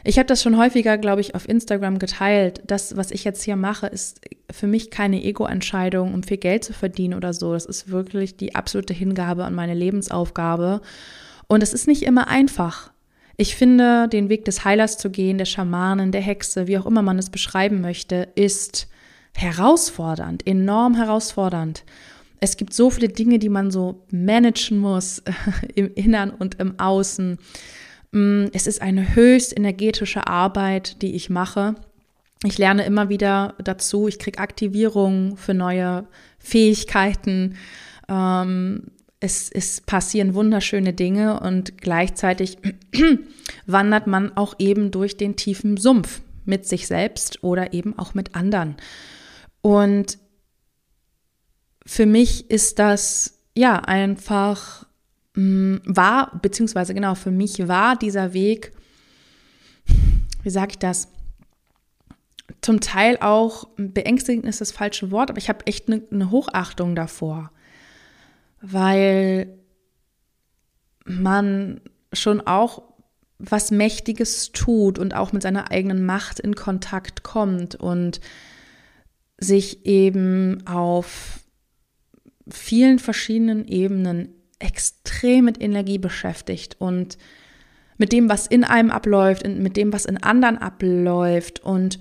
Ich 0.03 0.19
habe 0.19 0.27
das 0.27 0.43
schon 0.43 0.57
häufiger, 0.57 0.97
glaube 0.97 1.21
ich, 1.21 1.33
auf 1.33 1.47
Instagram 1.47 1.97
geteilt. 1.97 2.61
Das, 2.67 2.97
was 2.97 3.09
ich 3.09 3.23
jetzt 3.23 3.41
hier 3.41 3.55
mache, 3.55 3.87
ist 3.87 4.19
für 4.51 4.67
mich 4.67 4.91
keine 4.91 5.23
Ego-Entscheidung, 5.23 6.13
um 6.13 6.23
viel 6.23 6.37
Geld 6.37 6.63
zu 6.65 6.73
verdienen 6.73 7.13
oder 7.13 7.33
so. 7.33 7.53
Das 7.53 7.65
ist 7.65 7.89
wirklich 7.89 8.35
die 8.35 8.53
absolute 8.53 8.93
Hingabe 8.93 9.45
an 9.45 9.55
meine 9.55 9.73
Lebensaufgabe. 9.73 10.81
Und 11.47 11.63
es 11.63 11.73
ist 11.73 11.87
nicht 11.87 12.03
immer 12.03 12.27
einfach. 12.27 12.92
Ich 13.35 13.55
finde, 13.55 14.07
den 14.07 14.29
Weg 14.29 14.45
des 14.45 14.63
Heilers 14.63 14.97
zu 14.97 15.09
gehen, 15.09 15.37
der 15.37 15.45
Schamanen, 15.45 16.11
der 16.11 16.21
Hexe, 16.21 16.67
wie 16.67 16.77
auch 16.77 16.85
immer 16.85 17.01
man 17.01 17.17
es 17.17 17.29
beschreiben 17.29 17.81
möchte, 17.81 18.27
ist 18.35 18.87
herausfordernd, 19.35 20.45
enorm 20.45 20.95
herausfordernd. 20.95 21.83
Es 22.39 22.57
gibt 22.57 22.73
so 22.73 22.89
viele 22.89 23.09
Dinge, 23.09 23.39
die 23.39 23.49
man 23.49 23.71
so 23.71 24.03
managen 24.11 24.77
muss 24.77 25.23
im 25.75 25.93
Innern 25.95 26.29
und 26.29 26.59
im 26.59 26.79
Außen. 26.79 27.39
Mm, 28.11 28.45
es 28.53 28.67
ist 28.67 28.81
eine 28.81 29.15
höchst 29.15 29.57
energetische 29.57 30.27
Arbeit, 30.27 31.01
die 31.01 31.15
ich 31.15 31.29
mache. 31.29 31.75
Ich 32.45 32.57
lerne 32.57 32.85
immer 32.85 33.09
wieder 33.09 33.55
dazu. 33.63 34.07
Ich 34.07 34.19
kriege 34.19 34.39
Aktivierung 34.39 35.37
für 35.37 35.53
neue 35.53 36.05
Fähigkeiten. 36.37 37.55
Ähm, 38.09 38.91
es, 39.23 39.49
es 39.49 39.81
passieren 39.81 40.33
wunderschöne 40.33 40.93
Dinge 40.93 41.39
und 41.39 41.77
gleichzeitig 41.77 42.57
wandert 43.65 44.07
man 44.07 44.35
auch 44.37 44.55
eben 44.59 44.91
durch 44.91 45.17
den 45.17 45.35
tiefen 45.35 45.77
Sumpf 45.77 46.21
mit 46.45 46.67
sich 46.67 46.87
selbst 46.87 47.43
oder 47.43 47.73
eben 47.73 47.97
auch 47.97 48.13
mit 48.13 48.35
anderen. 48.35 48.75
Und 49.61 50.17
für 51.85 52.05
mich 52.05 52.49
ist 52.49 52.79
das 52.79 53.39
ja 53.55 53.79
einfach 53.79 54.85
Mm, 55.35 55.77
war, 55.85 56.39
beziehungsweise 56.41 56.93
genau, 56.93 57.15
für 57.15 57.31
mich 57.31 57.67
war 57.67 57.95
dieser 57.95 58.33
Weg 58.33 58.71
wie 60.43 60.49
sage 60.49 60.71
ich 60.71 60.79
das? 60.79 61.07
Zum 62.61 62.81
Teil 62.81 63.17
auch 63.19 63.67
beängstigend 63.77 64.45
ist 64.45 64.61
das 64.61 64.71
falsche 64.71 65.09
Wort, 65.11 65.29
aber 65.29 65.37
ich 65.37 65.49
habe 65.49 65.65
echt 65.65 65.87
eine, 65.87 66.03
eine 66.11 66.31
Hochachtung 66.31 66.95
davor, 66.95 67.51
weil 68.63 69.59
man 71.05 71.81
schon 72.13 72.41
auch 72.41 72.81
was 73.37 73.71
Mächtiges 73.71 74.53
tut 74.53 74.97
und 74.97 75.13
auch 75.13 75.33
mit 75.33 75.41
seiner 75.41 75.69
eigenen 75.69 76.05
Macht 76.05 76.39
in 76.39 76.55
Kontakt 76.55 77.23
kommt 77.23 77.75
und 77.75 78.21
sich 79.37 79.85
eben 79.85 80.65
auf 80.65 81.41
vielen 82.47 82.99
verschiedenen 82.99 83.67
Ebenen 83.67 84.29
extrem 84.59 85.43
mit 85.43 85.61
Energie 85.61 85.97
beschäftigt 85.97 86.77
und 86.79 87.17
mit 87.97 88.13
dem, 88.13 88.29
was 88.29 88.47
in 88.47 88.63
einem 88.63 88.91
abläuft 88.91 89.43
und 89.43 89.59
mit 89.59 89.75
dem, 89.75 89.91
was 89.91 90.05
in 90.05 90.23
anderen 90.23 90.57
abläuft. 90.57 91.59
Und 91.59 91.99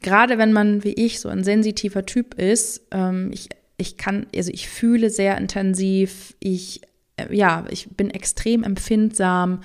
gerade 0.00 0.38
wenn 0.38 0.52
man 0.52 0.84
wie 0.84 0.92
ich 0.92 1.18
so 1.18 1.28
ein 1.28 1.42
sensitiver 1.42 2.06
Typ 2.06 2.34
ist, 2.34 2.86
ähm, 2.92 3.30
ich, 3.32 3.48
ich 3.78 3.96
kann, 3.96 4.26
also 4.34 4.50
ich 4.52 4.68
fühle 4.68 5.08
sehr 5.08 5.38
intensiv, 5.38 6.34
ich, 6.40 6.82
äh, 7.16 7.34
ja, 7.34 7.64
ich 7.70 7.88
bin 7.96 8.10
extrem 8.10 8.64
empfindsam. 8.64 9.60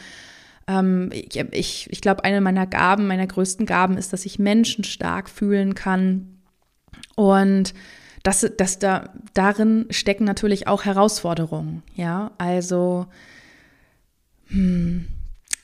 Ähm, 0.67 1.09
ich 1.11 1.35
ich, 1.35 1.87
ich 1.91 1.99
glaube, 1.99 2.23
eine 2.23 2.39
meiner 2.39 2.67
Gaben, 2.67 3.07
meiner 3.07 3.27
größten 3.27 3.65
Gaben 3.65 3.97
ist, 3.97 4.13
dass 4.13 4.25
ich 4.25 4.39
Menschen 4.39 4.83
stark 4.83 5.29
fühlen 5.29 5.73
kann. 5.75 6.37
Und 7.15 7.73
das, 8.21 8.49
das 8.57 8.79
da, 8.79 9.09
darin 9.33 9.87
stecken 9.89 10.23
natürlich 10.23 10.67
auch 10.67 10.85
Herausforderungen. 10.85 11.83
Ja, 11.95 12.31
also 12.37 13.07
hm, 14.47 15.07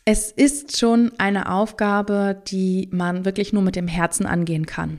es 0.06 0.32
ist 0.32 0.78
schon 0.78 1.12
eine 1.20 1.52
Aufgabe, 1.52 2.42
die 2.48 2.90
man 2.92 3.26
wirklich 3.26 3.54
nur 3.54 3.62
mit 3.62 3.76
dem 3.76 3.88
Herzen 3.88 4.26
angehen 4.26 4.66
kann. 4.66 4.98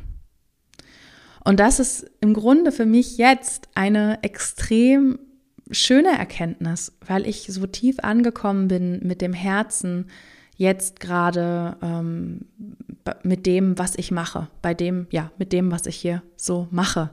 Und 1.44 1.60
das 1.60 1.80
ist 1.80 2.10
im 2.20 2.34
Grunde 2.34 2.72
für 2.72 2.86
mich 2.86 3.18
jetzt 3.18 3.68
eine 3.74 4.22
extrem 4.22 5.18
schöne 5.70 6.10
Erkenntnis, 6.18 6.92
weil 7.06 7.26
ich 7.26 7.46
so 7.48 7.66
tief 7.66 8.00
angekommen 8.00 8.68
bin 8.68 9.00
mit 9.06 9.20
dem 9.20 9.32
Herzen 9.32 10.06
jetzt 10.56 11.00
gerade 11.00 11.76
ähm, 11.82 12.44
mit 13.22 13.46
dem, 13.46 13.78
was 13.78 13.96
ich 13.96 14.10
mache, 14.10 14.48
bei 14.60 14.74
dem, 14.74 15.06
ja, 15.10 15.30
mit 15.38 15.54
dem, 15.54 15.70
was 15.70 15.86
ich 15.86 15.96
hier 15.96 16.22
so 16.36 16.68
mache, 16.70 17.10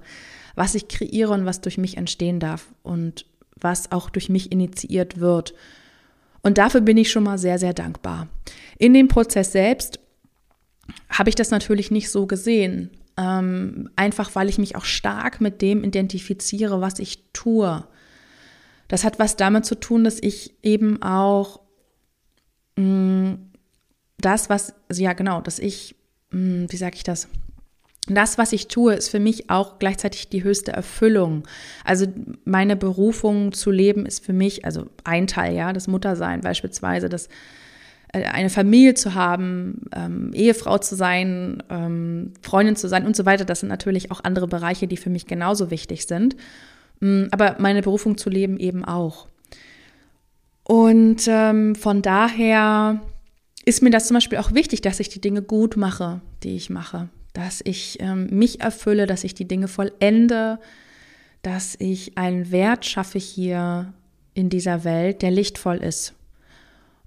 was 0.55 0.75
ich 0.75 0.89
kreiere 0.89 1.31
und 1.31 1.46
was 1.46 1.62
durch 1.62 1.77
mich 1.77 1.96
entstehen 1.96 2.41
darf 2.41 2.74
und 2.84 3.25
was 3.55 3.91
auch 3.91 4.10
durch 4.10 4.27
mich 4.27 4.51
initiiert 4.51 5.19
wird. 5.19 5.53
Und 6.41 6.57
dafür 6.57 6.81
bin 6.81 6.98
ich 6.98 7.10
schon 7.10 7.24
mal 7.24 7.38
sehr, 7.38 7.57
sehr 7.57 7.74
dankbar. 7.74 8.27
In 8.77 8.93
dem 8.93 9.07
Prozess 9.07 9.53
selbst 9.53 10.00
habe 11.10 11.29
ich 11.29 11.36
das 11.36 11.50
natürlich 11.50 11.89
nicht 11.89 12.10
so 12.10 12.27
gesehen, 12.27 12.91
ähm, 13.18 13.90
einfach 13.96 14.36
weil 14.36 14.50
ich 14.50 14.58
mich 14.58 14.76
auch 14.76 14.86
stark 14.86 15.42
mit 15.42 15.62
dem 15.62 15.84
identifiziere, 15.84 16.82
was 16.82 17.00
ich 17.00 17.24
tue. 17.34 17.84
Das 18.88 19.04
hat 19.04 19.20
was 19.20 19.36
damit 19.36 19.66
zu 19.66 19.76
tun, 19.76 20.04
dass 20.04 20.20
ich 20.22 20.54
eben 20.64 21.02
auch 21.02 21.60
mh, 22.78 22.84
mm, 22.84 23.38
das, 24.20 24.50
was, 24.50 24.74
ja 24.92 25.14
genau, 25.14 25.42
dass 25.42 25.60
ich, 25.60 25.96
mh, 26.32 26.40
mm, 26.40 26.72
wie 26.72 26.78
sage 26.78 26.96
ich 26.96 27.04
das? 27.04 27.28
Das, 28.10 28.38
was 28.38 28.54
ich 28.54 28.70
tue, 28.70 28.94
ist 28.94 29.10
für 29.10 29.20
mich 29.20 29.50
auch 29.50 29.80
gleichzeitig 29.80 30.30
die 30.30 30.44
höchste 30.44 30.72
Erfüllung. 30.72 31.46
Also 31.84 32.08
meine 32.46 32.78
Berufung 32.78 33.52
zu 33.52 33.70
leben 33.70 34.06
ist 34.06 34.24
für 34.24 34.32
mich, 34.32 34.64
also 34.64 34.86
ein 35.04 35.28
Teil, 35.28 35.56
ja, 35.56 35.74
das 35.74 35.88
Muttersein 35.88 36.40
beispielsweise, 36.40 37.10
das 37.10 37.28
eine 38.26 38.50
Familie 38.50 38.94
zu 38.94 39.14
haben, 39.14 39.82
ähm, 39.96 40.32
Ehefrau 40.34 40.78
zu 40.78 40.96
sein, 40.96 41.64
ähm, 41.70 42.34
Freundin 42.42 42.76
zu 42.76 42.88
sein 42.88 43.06
und 43.06 43.16
so 43.16 43.26
weiter. 43.26 43.46
Das 43.46 43.62
sind 43.62 43.70
natürlich 43.70 44.12
auch 44.12 44.24
andere 44.24 44.48
Bereiche, 44.48 44.88
die 44.88 44.98
für 44.98 45.10
mich 45.10 45.26
genauso 45.26 45.72
wichtig 45.72 46.06
sind. 46.06 46.36
Mm, 47.00 47.26
aber 47.32 47.56
meine 47.60 47.82
Berufung 47.82 48.18
zu 48.18 48.30
leben 48.30 48.58
eben 48.60 48.86
auch. 48.86 49.28
Und 50.64 51.28
ähm, 51.28 51.76
von 51.76 52.02
daher 52.02 53.02
ist 53.66 53.82
mir 53.82 53.90
das 53.90 54.08
zum 54.08 54.16
Beispiel 54.16 54.38
auch 54.38 54.54
wichtig, 54.54 54.82
dass 54.82 55.00
ich 55.00 55.10
die 55.10 55.22
Dinge 55.22 55.42
gut 55.42 55.78
mache, 55.78 56.22
die 56.44 56.56
ich 56.56 56.70
mache. 56.70 57.10
Dass 57.34 57.62
ich 57.64 57.98
ähm, 58.02 58.28
mich 58.32 58.62
erfülle, 58.62 59.06
dass 59.06 59.24
ich 59.24 59.34
die 59.34 59.48
Dinge 59.48 59.68
vollende, 59.68 60.60
dass 61.42 61.76
ich 61.80 62.18
einen 62.18 62.52
Wert 62.52 62.86
schaffe 62.86 63.20
hier 63.20 63.94
in 64.34 64.50
dieser 64.50 64.84
Welt, 64.84 65.22
der 65.22 65.32
lichtvoll 65.32 65.78
ist. 65.78 66.14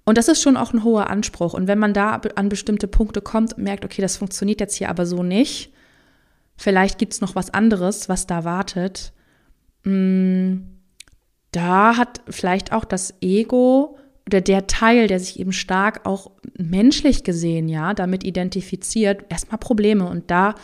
Und 0.05 0.19
das 0.19 0.29
ist 0.29 0.43
schon 0.43 0.57
auch 0.57 0.73
ein 0.73 0.83
hoher 0.83 1.11
Anspruch. 1.11 1.55
Und 1.55 1.67
wenn 1.67 1.79
man 1.79 1.95
da 1.95 2.21
an 2.35 2.49
bestimmte 2.49 2.89
Punkte 2.89 3.21
kommt 3.21 3.55
und 3.55 3.63
merkt, 3.63 3.85
okay, 3.85 4.03
das 4.03 4.17
funktioniert 4.17 4.61
jetzt 4.61 4.77
hier 4.77 4.89
aber 4.89 5.07
so 5.07 5.23
nicht, 5.23 5.73
vielleicht 6.57 6.99
gibt 6.99 7.13
es 7.13 7.21
noch 7.21 7.35
was 7.35 7.53
anderes, 7.53 8.09
was 8.09 8.27
da 8.27 8.45
wartet, 8.45 9.13
Mm, 9.85 10.57
da 11.53 11.97
hat 11.97 12.21
vielleicht 12.29 12.73
auch 12.73 12.85
das 12.85 13.15
Ego 13.21 13.99
oder 14.27 14.41
der 14.41 14.67
Teil, 14.67 15.09
der 15.09 15.19
sich 15.19 15.41
eben 15.41 15.53
stark 15.53 16.07
auch 16.07 16.31
menschlich 16.57 17.25
gesehen, 17.25 17.69
ja, 17.69 17.95
damit 17.95 18.23
identifiziert, 18.25 19.25
erstmal 19.29 19.59
Probleme. 19.59 20.07
Und 20.07 20.31
da 20.31 20.55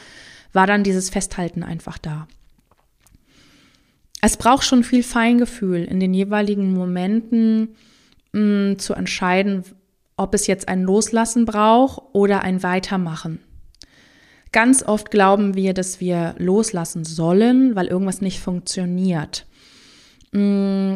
war 0.53 0.67
dann 0.67 0.85
dieses 0.85 1.11
Festhalten 1.11 1.63
einfach 1.63 1.99
da. 1.99 2.29
Es 4.23 4.37
braucht 4.37 4.65
schon 4.65 4.85
viel 4.85 5.03
Feingefühl 5.03 5.85
in 5.85 6.01
den 6.01 6.15
jeweiligen 6.15 6.73
Momenten 6.73 7.75
mh, 8.37 8.73
mm, 8.73 8.79
zu 8.79 8.95
entscheiden, 8.95 9.65
ob 10.17 10.35
es 10.35 10.47
jetzt 10.47 10.69
ein 10.69 10.83
Loslassen 10.83 11.45
braucht 11.45 12.03
oder 12.13 12.43
ein 12.43 12.63
Weitermachen. 12.63 13.41
Ganz 14.53 14.83
oft 14.83 15.11
glauben 15.11 15.55
wir, 15.55 15.75
dass 15.75 16.01
wir 16.01 16.35
loslassen 16.39 17.05
sollen, 17.05 17.77
weil 17.77 17.87
irgendwas 17.87 18.21
nicht 18.21 18.41
funktioniert. 18.41 19.47
Mm. 20.33 20.95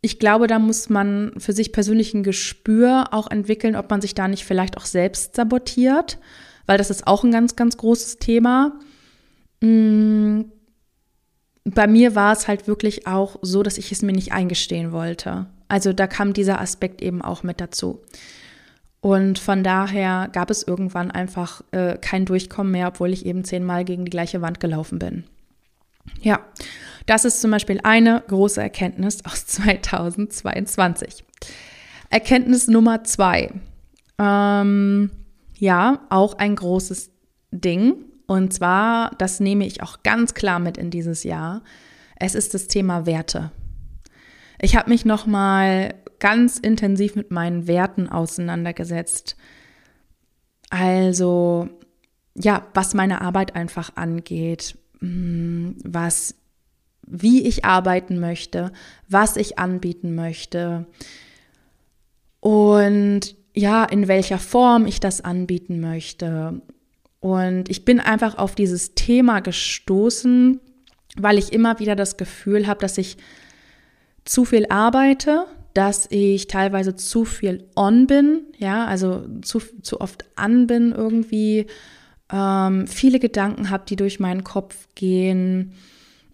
Ich 0.00 0.18
glaube, 0.18 0.48
da 0.48 0.58
muss 0.58 0.90
man 0.90 1.32
für 1.38 1.54
sich 1.54 1.72
persönlich 1.72 2.12
ein 2.12 2.24
Gespür 2.24 3.06
auch 3.12 3.30
entwickeln, 3.30 3.74
ob 3.74 3.88
man 3.90 4.02
sich 4.02 4.14
da 4.14 4.28
nicht 4.28 4.44
vielleicht 4.44 4.76
auch 4.76 4.84
selbst 4.84 5.34
sabotiert, 5.34 6.18
weil 6.66 6.76
das 6.76 6.90
ist 6.90 7.06
auch 7.06 7.24
ein 7.24 7.30
ganz, 7.30 7.56
ganz 7.56 7.76
großes 7.76 8.18
Thema. 8.18 8.78
Mm. 9.60 10.42
Bei 11.64 11.86
mir 11.86 12.14
war 12.14 12.32
es 12.32 12.46
halt 12.46 12.66
wirklich 12.66 13.06
auch 13.06 13.36
so, 13.40 13.62
dass 13.62 13.78
ich 13.78 13.90
es 13.90 14.02
mir 14.02 14.12
nicht 14.12 14.32
eingestehen 14.32 14.92
wollte. 14.92 15.46
Also 15.68 15.92
da 15.92 16.06
kam 16.06 16.34
dieser 16.34 16.60
Aspekt 16.60 17.00
eben 17.00 17.22
auch 17.22 17.42
mit 17.42 17.60
dazu. 17.60 18.02
Und 19.00 19.38
von 19.38 19.62
daher 19.62 20.28
gab 20.32 20.50
es 20.50 20.62
irgendwann 20.62 21.10
einfach 21.10 21.62
äh, 21.72 21.98
kein 21.98 22.24
Durchkommen 22.24 22.72
mehr, 22.72 22.88
obwohl 22.88 23.12
ich 23.12 23.26
eben 23.26 23.44
zehnmal 23.44 23.84
gegen 23.84 24.04
die 24.04 24.10
gleiche 24.10 24.40
Wand 24.40 24.60
gelaufen 24.60 24.98
bin. 24.98 25.24
Ja, 26.22 26.40
das 27.06 27.24
ist 27.24 27.40
zum 27.40 27.50
Beispiel 27.50 27.80
eine 27.82 28.22
große 28.26 28.62
Erkenntnis 28.62 29.24
aus 29.24 29.46
2022. 29.46 31.24
Erkenntnis 32.10 32.68
Nummer 32.68 33.04
zwei. 33.04 33.50
Ähm, 34.18 35.10
ja, 35.58 36.00
auch 36.10 36.38
ein 36.38 36.56
großes 36.56 37.10
Ding. 37.50 37.94
Und 38.26 38.52
zwar, 38.52 39.10
das 39.18 39.40
nehme 39.40 39.66
ich 39.66 39.82
auch 39.82 40.02
ganz 40.02 40.34
klar 40.34 40.58
mit 40.58 40.78
in 40.78 40.90
dieses 40.90 41.24
Jahr. 41.24 41.62
Es 42.16 42.34
ist 42.34 42.54
das 42.54 42.68
Thema 42.68 43.06
Werte. 43.06 43.50
Ich 44.60 44.76
habe 44.76 44.90
mich 44.90 45.04
nochmal 45.04 45.94
ganz 46.20 46.58
intensiv 46.58 47.16
mit 47.16 47.30
meinen 47.30 47.66
Werten 47.66 48.08
auseinandergesetzt. 48.08 49.36
Also, 50.70 51.68
ja, 52.34 52.66
was 52.72 52.94
meine 52.94 53.20
Arbeit 53.20 53.54
einfach 53.56 53.96
angeht, 53.96 54.78
mm, 55.00 55.72
was, 55.84 56.34
wie 57.06 57.46
ich 57.46 57.64
arbeiten 57.64 58.18
möchte, 58.20 58.72
was 59.08 59.36
ich 59.36 59.58
anbieten 59.58 60.14
möchte 60.14 60.86
und 62.40 63.36
ja, 63.54 63.84
in 63.84 64.08
welcher 64.08 64.38
Form 64.38 64.84
ich 64.86 65.00
das 65.00 65.20
anbieten 65.22 65.80
möchte. 65.80 66.60
Und 67.24 67.70
ich 67.70 67.86
bin 67.86 68.00
einfach 68.00 68.36
auf 68.36 68.54
dieses 68.54 68.94
Thema 68.94 69.40
gestoßen, 69.40 70.60
weil 71.16 71.38
ich 71.38 71.54
immer 71.54 71.78
wieder 71.78 71.96
das 71.96 72.18
Gefühl 72.18 72.66
habe, 72.66 72.80
dass 72.80 72.98
ich 72.98 73.16
zu 74.26 74.44
viel 74.44 74.66
arbeite, 74.68 75.46
dass 75.72 76.06
ich 76.10 76.48
teilweise 76.48 76.96
zu 76.96 77.24
viel 77.24 77.64
on 77.76 78.06
bin, 78.06 78.42
ja, 78.58 78.84
also 78.84 79.24
zu, 79.40 79.60
zu 79.80 80.02
oft 80.02 80.26
an 80.36 80.66
bin 80.66 80.92
irgendwie, 80.92 81.66
ähm, 82.30 82.86
viele 82.86 83.18
Gedanken 83.20 83.70
habe, 83.70 83.84
die 83.88 83.96
durch 83.96 84.20
meinen 84.20 84.44
Kopf 84.44 84.86
gehen, 84.94 85.72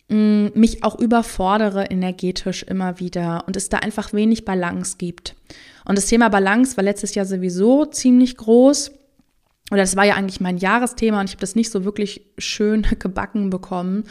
mh, 0.09 0.17
mm, 0.17 0.59
mich 0.59 0.83
auch 0.83 0.99
überfordere 0.99 1.85
energetisch 1.85 2.65
immer 2.65 2.99
wieder 2.99 3.45
und 3.47 3.57
es 3.57 3.69
da 3.69 3.77
einfach 3.79 4.13
wenig 4.13 4.45
Balance 4.45 4.97
gibt. 4.99 5.37
Und 5.85 5.97
das 5.97 6.07
Thema 6.07 6.31
Balance 6.31 6.77
war 6.77 6.83
letztes 6.83 7.15
Jahr 7.15 7.27
sowieso 7.27 7.85
ziemlich 7.85 8.37
groß. 8.37 8.91
Oder 9.71 9.83
das 9.83 9.97
war 9.97 10.05
ja 10.05 10.15
eigentlich 10.15 10.41
mein 10.41 10.57
Jahresthema 10.59 11.21
und 11.21 11.27
ich 11.27 11.33
habe 11.33 11.41
das 11.41 11.55
nicht 11.55 11.71
so 11.71 11.85
wirklich 11.85 12.23
schön 12.39 12.83
gebacken 12.99 13.51
bekommen 13.51 14.05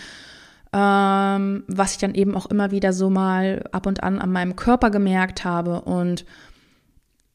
ähm, 0.72 1.64
was 1.68 1.94
ich 1.94 1.98
dann 1.98 2.14
eben 2.14 2.36
auch 2.36 2.46
immer 2.46 2.72
wieder 2.72 2.94
so 2.94 3.10
mal 3.10 3.64
ab 3.72 3.86
und 3.88 4.04
an 4.04 4.20
an 4.20 4.32
meinem 4.32 4.56
Körper 4.56 4.92
gemerkt 4.92 5.44
habe. 5.44 5.82
Und 5.82 6.26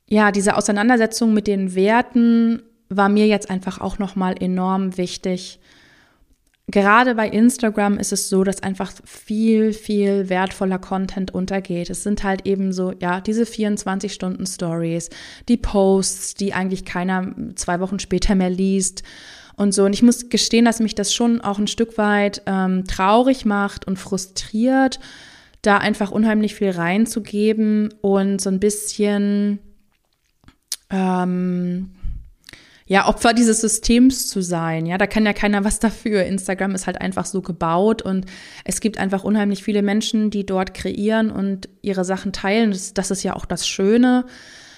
ja, 0.06 0.30
diese 0.30 0.56
Auseinandersetzung 0.56 1.34
mit 1.34 1.46
den 1.46 1.74
Werten 1.74 2.62
war 2.88 3.08
mir 3.08 3.26
jetzt 3.26 3.50
einfach 3.50 3.80
auch 3.80 3.98
nochmal 3.98 4.36
enorm 4.40 4.96
wichtig. 4.96 5.58
Gerade 6.66 7.14
bei 7.14 7.28
Instagram 7.28 7.98
ist 7.98 8.12
es 8.12 8.30
so, 8.30 8.42
dass 8.42 8.62
einfach 8.62 8.90
viel, 9.04 9.74
viel 9.74 10.30
wertvoller 10.30 10.78
Content 10.78 11.34
untergeht. 11.34 11.90
Es 11.90 12.02
sind 12.02 12.24
halt 12.24 12.46
eben 12.46 12.72
so, 12.72 12.92
ja, 13.00 13.20
diese 13.20 13.44
24 13.44 14.12
Stunden 14.12 14.46
Stories, 14.46 15.10
die 15.48 15.58
Posts, 15.58 16.34
die 16.34 16.54
eigentlich 16.54 16.86
keiner 16.86 17.34
zwei 17.54 17.80
Wochen 17.80 17.98
später 17.98 18.34
mehr 18.34 18.48
liest 18.48 19.02
und 19.56 19.74
so. 19.74 19.84
Und 19.84 19.92
ich 19.92 20.02
muss 20.02 20.30
gestehen, 20.30 20.64
dass 20.64 20.80
mich 20.80 20.94
das 20.94 21.12
schon 21.12 21.42
auch 21.42 21.58
ein 21.58 21.66
Stück 21.66 21.98
weit 21.98 22.40
ähm, 22.46 22.84
traurig 22.86 23.44
macht 23.44 23.86
und 23.86 23.98
frustriert, 23.98 25.00
da 25.60 25.76
einfach 25.76 26.10
unheimlich 26.10 26.54
viel 26.54 26.70
reinzugeben 26.70 27.92
und 28.00 28.40
so 28.40 28.48
ein 28.48 28.58
bisschen 28.58 29.58
ähm, 30.88 31.90
ja, 32.94 33.08
Opfer 33.08 33.34
dieses 33.34 33.60
Systems 33.60 34.28
zu 34.28 34.40
sein. 34.40 34.86
Ja, 34.86 34.98
da 34.98 35.08
kann 35.08 35.26
ja 35.26 35.32
keiner 35.32 35.64
was 35.64 35.80
dafür. 35.80 36.22
Instagram 36.26 36.76
ist 36.76 36.86
halt 36.86 37.00
einfach 37.00 37.26
so 37.26 37.42
gebaut 37.42 38.02
und 38.02 38.24
es 38.64 38.80
gibt 38.80 38.98
einfach 38.98 39.24
unheimlich 39.24 39.64
viele 39.64 39.82
Menschen, 39.82 40.30
die 40.30 40.46
dort 40.46 40.74
kreieren 40.74 41.32
und 41.32 41.68
ihre 41.82 42.04
Sachen 42.04 42.32
teilen. 42.32 42.70
Das, 42.70 42.94
das 42.94 43.10
ist 43.10 43.24
ja 43.24 43.34
auch 43.34 43.46
das 43.46 43.66
Schöne 43.66 44.26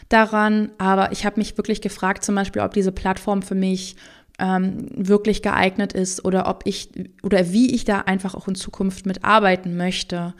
daran. 0.08 0.70
Aber 0.78 1.12
ich 1.12 1.26
habe 1.26 1.38
mich 1.38 1.58
wirklich 1.58 1.82
gefragt, 1.82 2.24
zum 2.24 2.34
Beispiel, 2.36 2.62
ob 2.62 2.72
diese 2.72 2.90
Plattform 2.90 3.42
für 3.42 3.54
mich 3.54 3.96
ähm, 4.38 4.88
wirklich 4.94 5.42
geeignet 5.42 5.92
ist 5.92 6.24
oder 6.24 6.48
ob 6.48 6.62
ich 6.64 6.88
oder 7.22 7.52
wie 7.52 7.74
ich 7.74 7.84
da 7.84 8.00
einfach 8.00 8.34
auch 8.34 8.48
in 8.48 8.54
Zukunft 8.54 9.04
mitarbeiten 9.04 9.76
möchte. 9.76 10.32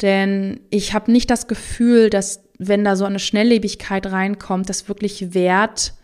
Denn 0.00 0.60
ich 0.70 0.94
habe 0.94 1.10
nicht 1.10 1.28
das 1.28 1.48
Gefühl, 1.48 2.08
dass 2.08 2.44
wenn 2.56 2.84
da 2.84 2.94
so 2.94 3.04
eine 3.04 3.18
Schnelllebigkeit 3.18 4.06
reinkommt, 4.06 4.68
das 4.68 4.88
wirklich 4.88 5.34
Wert 5.34 5.94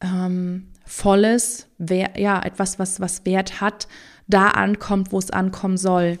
ähm, 0.00 0.68
volles, 0.84 1.68
wer, 1.78 2.18
ja, 2.18 2.42
etwas, 2.42 2.78
was, 2.78 3.00
was 3.00 3.24
Wert 3.24 3.60
hat, 3.60 3.88
da 4.28 4.48
ankommt, 4.48 5.12
wo 5.12 5.18
es 5.18 5.30
ankommen 5.30 5.76
soll. 5.76 6.18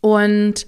Und 0.00 0.66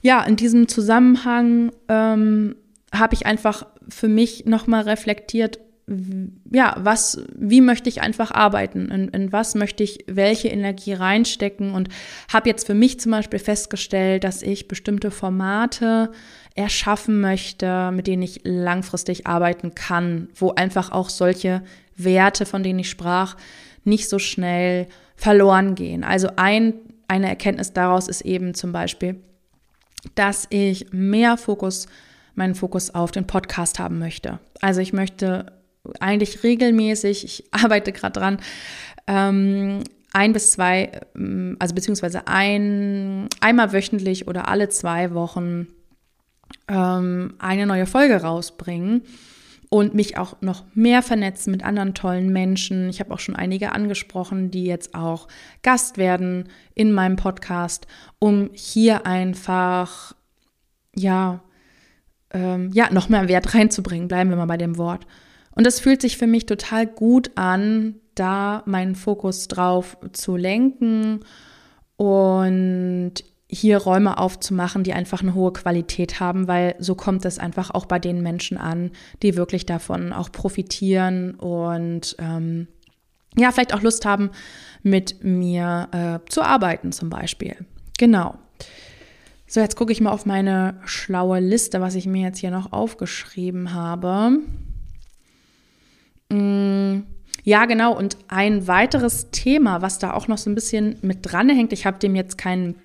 ja, 0.00 0.22
in 0.22 0.36
diesem 0.36 0.68
Zusammenhang 0.68 1.72
ähm, 1.88 2.56
habe 2.92 3.14
ich 3.14 3.26
einfach 3.26 3.66
für 3.88 4.08
mich 4.08 4.46
nochmal 4.46 4.82
reflektiert, 4.82 5.58
ja, 6.50 6.76
was, 6.78 7.22
wie 7.34 7.60
möchte 7.60 7.90
ich 7.90 8.00
einfach 8.00 8.30
arbeiten? 8.30 8.90
In, 8.90 9.08
in 9.08 9.32
was 9.32 9.54
möchte 9.54 9.82
ich 9.82 10.04
welche 10.06 10.48
Energie 10.48 10.94
reinstecken? 10.94 11.74
Und 11.74 11.90
habe 12.32 12.48
jetzt 12.48 12.66
für 12.66 12.74
mich 12.74 13.00
zum 13.00 13.12
Beispiel 13.12 13.38
festgestellt, 13.38 14.24
dass 14.24 14.42
ich 14.42 14.66
bestimmte 14.66 15.10
Formate 15.10 16.10
erschaffen 16.54 17.20
möchte, 17.20 17.90
mit 17.92 18.06
denen 18.06 18.22
ich 18.22 18.40
langfristig 18.44 19.26
arbeiten 19.26 19.74
kann, 19.74 20.28
wo 20.34 20.52
einfach 20.52 20.90
auch 20.90 21.10
solche 21.10 21.62
Werte, 21.96 22.46
von 22.46 22.62
denen 22.62 22.78
ich 22.78 22.88
sprach, 22.88 23.36
nicht 23.84 24.08
so 24.08 24.18
schnell 24.18 24.86
verloren 25.16 25.74
gehen. 25.74 26.02
Also 26.02 26.30
ein, 26.36 26.74
eine 27.08 27.28
Erkenntnis 27.28 27.74
daraus 27.74 28.08
ist 28.08 28.22
eben 28.22 28.54
zum 28.54 28.72
Beispiel, 28.72 29.16
dass 30.14 30.46
ich 30.48 30.92
mehr 30.92 31.36
Fokus, 31.36 31.86
meinen 32.34 32.54
Fokus 32.54 32.94
auf 32.94 33.10
den 33.10 33.26
Podcast 33.26 33.78
haben 33.78 33.98
möchte. 33.98 34.38
Also 34.62 34.80
ich 34.80 34.94
möchte 34.94 35.52
eigentlich 36.00 36.42
regelmäßig, 36.42 37.24
ich 37.24 37.44
arbeite 37.50 37.92
gerade 37.92 38.18
dran, 38.18 38.38
ähm, 39.06 39.84
ein 40.12 40.32
bis 40.32 40.52
zwei, 40.52 41.00
ähm, 41.14 41.56
also 41.58 41.74
beziehungsweise 41.74 42.26
ein, 42.26 43.28
einmal 43.40 43.72
wöchentlich 43.72 44.28
oder 44.28 44.48
alle 44.48 44.68
zwei 44.68 45.12
Wochen 45.12 45.66
ähm, 46.68 47.34
eine 47.38 47.66
neue 47.66 47.86
Folge 47.86 48.22
rausbringen 48.22 49.02
und 49.70 49.92
mich 49.92 50.16
auch 50.16 50.40
noch 50.40 50.62
mehr 50.74 51.02
vernetzen 51.02 51.50
mit 51.50 51.64
anderen 51.64 51.94
tollen 51.94 52.32
Menschen. 52.32 52.88
Ich 52.88 53.00
habe 53.00 53.12
auch 53.12 53.18
schon 53.18 53.34
einige 53.34 53.72
angesprochen, 53.72 54.52
die 54.52 54.64
jetzt 54.64 54.94
auch 54.94 55.26
Gast 55.62 55.98
werden 55.98 56.48
in 56.76 56.92
meinem 56.92 57.16
Podcast, 57.16 57.88
um 58.20 58.50
hier 58.52 59.04
einfach, 59.04 60.14
ja, 60.94 61.42
ähm, 62.30 62.70
ja, 62.72 62.88
noch 62.92 63.08
mehr 63.08 63.26
Wert 63.26 63.52
reinzubringen. 63.56 64.06
Bleiben 64.06 64.30
wir 64.30 64.36
mal 64.36 64.46
bei 64.46 64.56
dem 64.56 64.78
Wort. 64.78 65.06
Und 65.54 65.66
das 65.66 65.80
fühlt 65.80 66.02
sich 66.02 66.16
für 66.18 66.26
mich 66.26 66.46
total 66.46 66.86
gut 66.86 67.30
an, 67.36 67.96
da 68.14 68.62
meinen 68.66 68.94
Fokus 68.94 69.48
drauf 69.48 69.96
zu 70.12 70.36
lenken 70.36 71.20
und 71.96 73.14
hier 73.48 73.78
Räume 73.78 74.18
aufzumachen, 74.18 74.82
die 74.82 74.94
einfach 74.94 75.22
eine 75.22 75.34
hohe 75.34 75.52
Qualität 75.52 76.18
haben, 76.18 76.48
weil 76.48 76.74
so 76.78 76.94
kommt 76.94 77.24
es 77.24 77.38
einfach 77.38 77.70
auch 77.70 77.86
bei 77.86 77.98
den 77.98 78.22
Menschen 78.22 78.58
an, 78.58 78.90
die 79.22 79.36
wirklich 79.36 79.64
davon 79.64 80.12
auch 80.12 80.32
profitieren 80.32 81.34
und 81.34 82.16
ähm, 82.18 82.66
ja, 83.36 83.50
vielleicht 83.52 83.74
auch 83.74 83.82
Lust 83.82 84.04
haben, 84.04 84.30
mit 84.82 85.22
mir 85.22 85.88
äh, 85.92 86.30
zu 86.30 86.42
arbeiten 86.42 86.92
zum 86.92 87.10
Beispiel. 87.10 87.56
Genau. 87.98 88.36
So, 89.46 89.60
jetzt 89.60 89.76
gucke 89.76 89.92
ich 89.92 90.00
mal 90.00 90.10
auf 90.10 90.26
meine 90.26 90.80
schlaue 90.84 91.38
Liste, 91.38 91.80
was 91.80 91.94
ich 91.94 92.06
mir 92.06 92.22
jetzt 92.22 92.38
hier 92.38 92.50
noch 92.50 92.72
aufgeschrieben 92.72 93.72
habe. 93.72 94.38
Mm, 96.30 97.00
ja, 97.42 97.66
genau. 97.66 97.96
Und 97.96 98.16
ein 98.28 98.66
weiteres 98.66 99.30
Thema, 99.30 99.82
was 99.82 99.98
da 99.98 100.12
auch 100.12 100.28
noch 100.28 100.38
so 100.38 100.50
ein 100.50 100.54
bisschen 100.54 100.96
mit 101.02 101.18
dranhängt, 101.22 101.72
ich 101.72 101.86
habe 101.86 101.98
dem 101.98 102.14
jetzt 102.14 102.38
keinen 102.38 102.76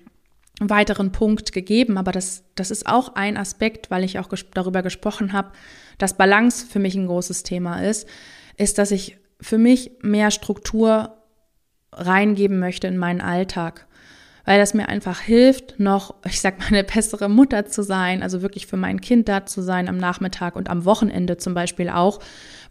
weiteren 0.60 1.10
Punkt 1.10 1.52
gegeben, 1.52 1.96
aber 1.96 2.12
das, 2.12 2.44
das 2.54 2.70
ist 2.70 2.86
auch 2.86 3.14
ein 3.14 3.38
Aspekt, 3.38 3.90
weil 3.90 4.04
ich 4.04 4.18
auch 4.18 4.28
ges 4.28 4.44
darüber 4.52 4.82
gesprochen 4.82 5.32
habe, 5.32 5.52
dass 5.96 6.18
Balance 6.18 6.66
für 6.66 6.78
mich 6.78 6.94
ein 6.94 7.06
großes 7.06 7.42
Thema 7.42 7.82
ist, 7.82 8.06
ist, 8.58 8.76
dass 8.76 8.90
ich 8.90 9.16
für 9.40 9.56
mich 9.56 9.92
mehr 10.02 10.30
Struktur 10.30 11.16
reingeben 11.92 12.58
möchte 12.58 12.86
in 12.86 12.98
meinen 12.98 13.22
Alltag, 13.22 13.86
weil 14.50 14.58
das 14.58 14.74
mir 14.74 14.88
einfach 14.88 15.20
hilft, 15.20 15.78
noch, 15.78 16.16
ich 16.26 16.40
sag 16.40 16.58
mal, 16.58 16.66
eine 16.66 16.82
bessere 16.82 17.28
Mutter 17.28 17.66
zu 17.66 17.84
sein, 17.84 18.20
also 18.20 18.42
wirklich 18.42 18.66
für 18.66 18.76
mein 18.76 19.00
Kind 19.00 19.28
da 19.28 19.46
zu 19.46 19.62
sein 19.62 19.88
am 19.88 19.96
Nachmittag 19.96 20.56
und 20.56 20.68
am 20.68 20.84
Wochenende 20.84 21.36
zum 21.36 21.54
Beispiel 21.54 21.88
auch, 21.88 22.18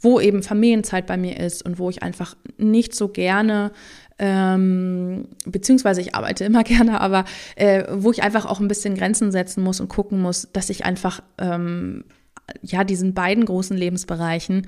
wo 0.01 0.19
eben 0.19 0.43
Familienzeit 0.43 1.07
bei 1.07 1.15
mir 1.15 1.39
ist 1.39 1.63
und 1.63 1.79
wo 1.79 1.89
ich 1.89 2.03
einfach 2.03 2.35
nicht 2.57 2.93
so 2.93 3.07
gerne 3.07 3.71
ähm, 4.17 5.29
beziehungsweise 5.45 6.01
ich 6.01 6.15
arbeite 6.15 6.43
immer 6.43 6.63
gerne, 6.65 6.99
aber 6.99 7.23
äh, 7.55 7.85
wo 7.89 8.11
ich 8.11 8.23
einfach 8.23 8.45
auch 8.45 8.59
ein 8.59 8.67
bisschen 8.67 8.95
Grenzen 8.95 9.31
setzen 9.31 9.63
muss 9.63 9.79
und 9.79 9.87
gucken 9.87 10.21
muss, 10.21 10.49
dass 10.51 10.69
ich 10.69 10.83
einfach 10.83 11.23
ähm, 11.37 12.03
ja 12.61 12.83
diesen 12.83 13.13
beiden 13.13 13.45
großen 13.45 13.77
Lebensbereichen 13.77 14.67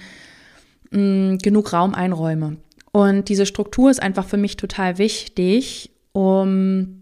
mh, 0.92 1.00
mm, 1.34 1.38
genug 1.40 1.74
Raum 1.74 1.94
einräume. 1.94 2.56
Und 2.94 3.28
diese 3.28 3.46
Struktur 3.46 3.92
ist 3.92 4.02
einfach 4.02 4.28
für 4.28 4.38
mich 4.38 4.56
total 4.56 4.98
wichtig, 4.98 5.92
um 6.14 7.01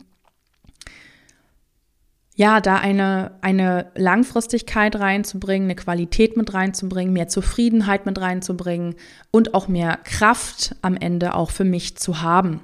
ja, 2.39 2.61
da 2.61 2.77
eine, 2.77 3.31
eine 3.41 3.87
Langfristigkeit 3.95 4.95
reinzubringen, 4.95 5.65
eine 5.65 5.75
Qualität 5.75 6.37
mit 6.37 6.53
reinzubringen, 6.53 7.11
mehr 7.11 7.27
Zufriedenheit 7.27 8.05
mit 8.05 8.21
reinzubringen 8.21 8.95
und 9.29 9.53
auch 9.53 9.67
mehr 9.67 9.99
Kraft 10.05 10.73
am 10.81 10.95
Ende 10.95 11.35
auch 11.35 11.51
für 11.51 11.65
mich 11.65 11.97
zu 11.97 12.21
haben. 12.21 12.61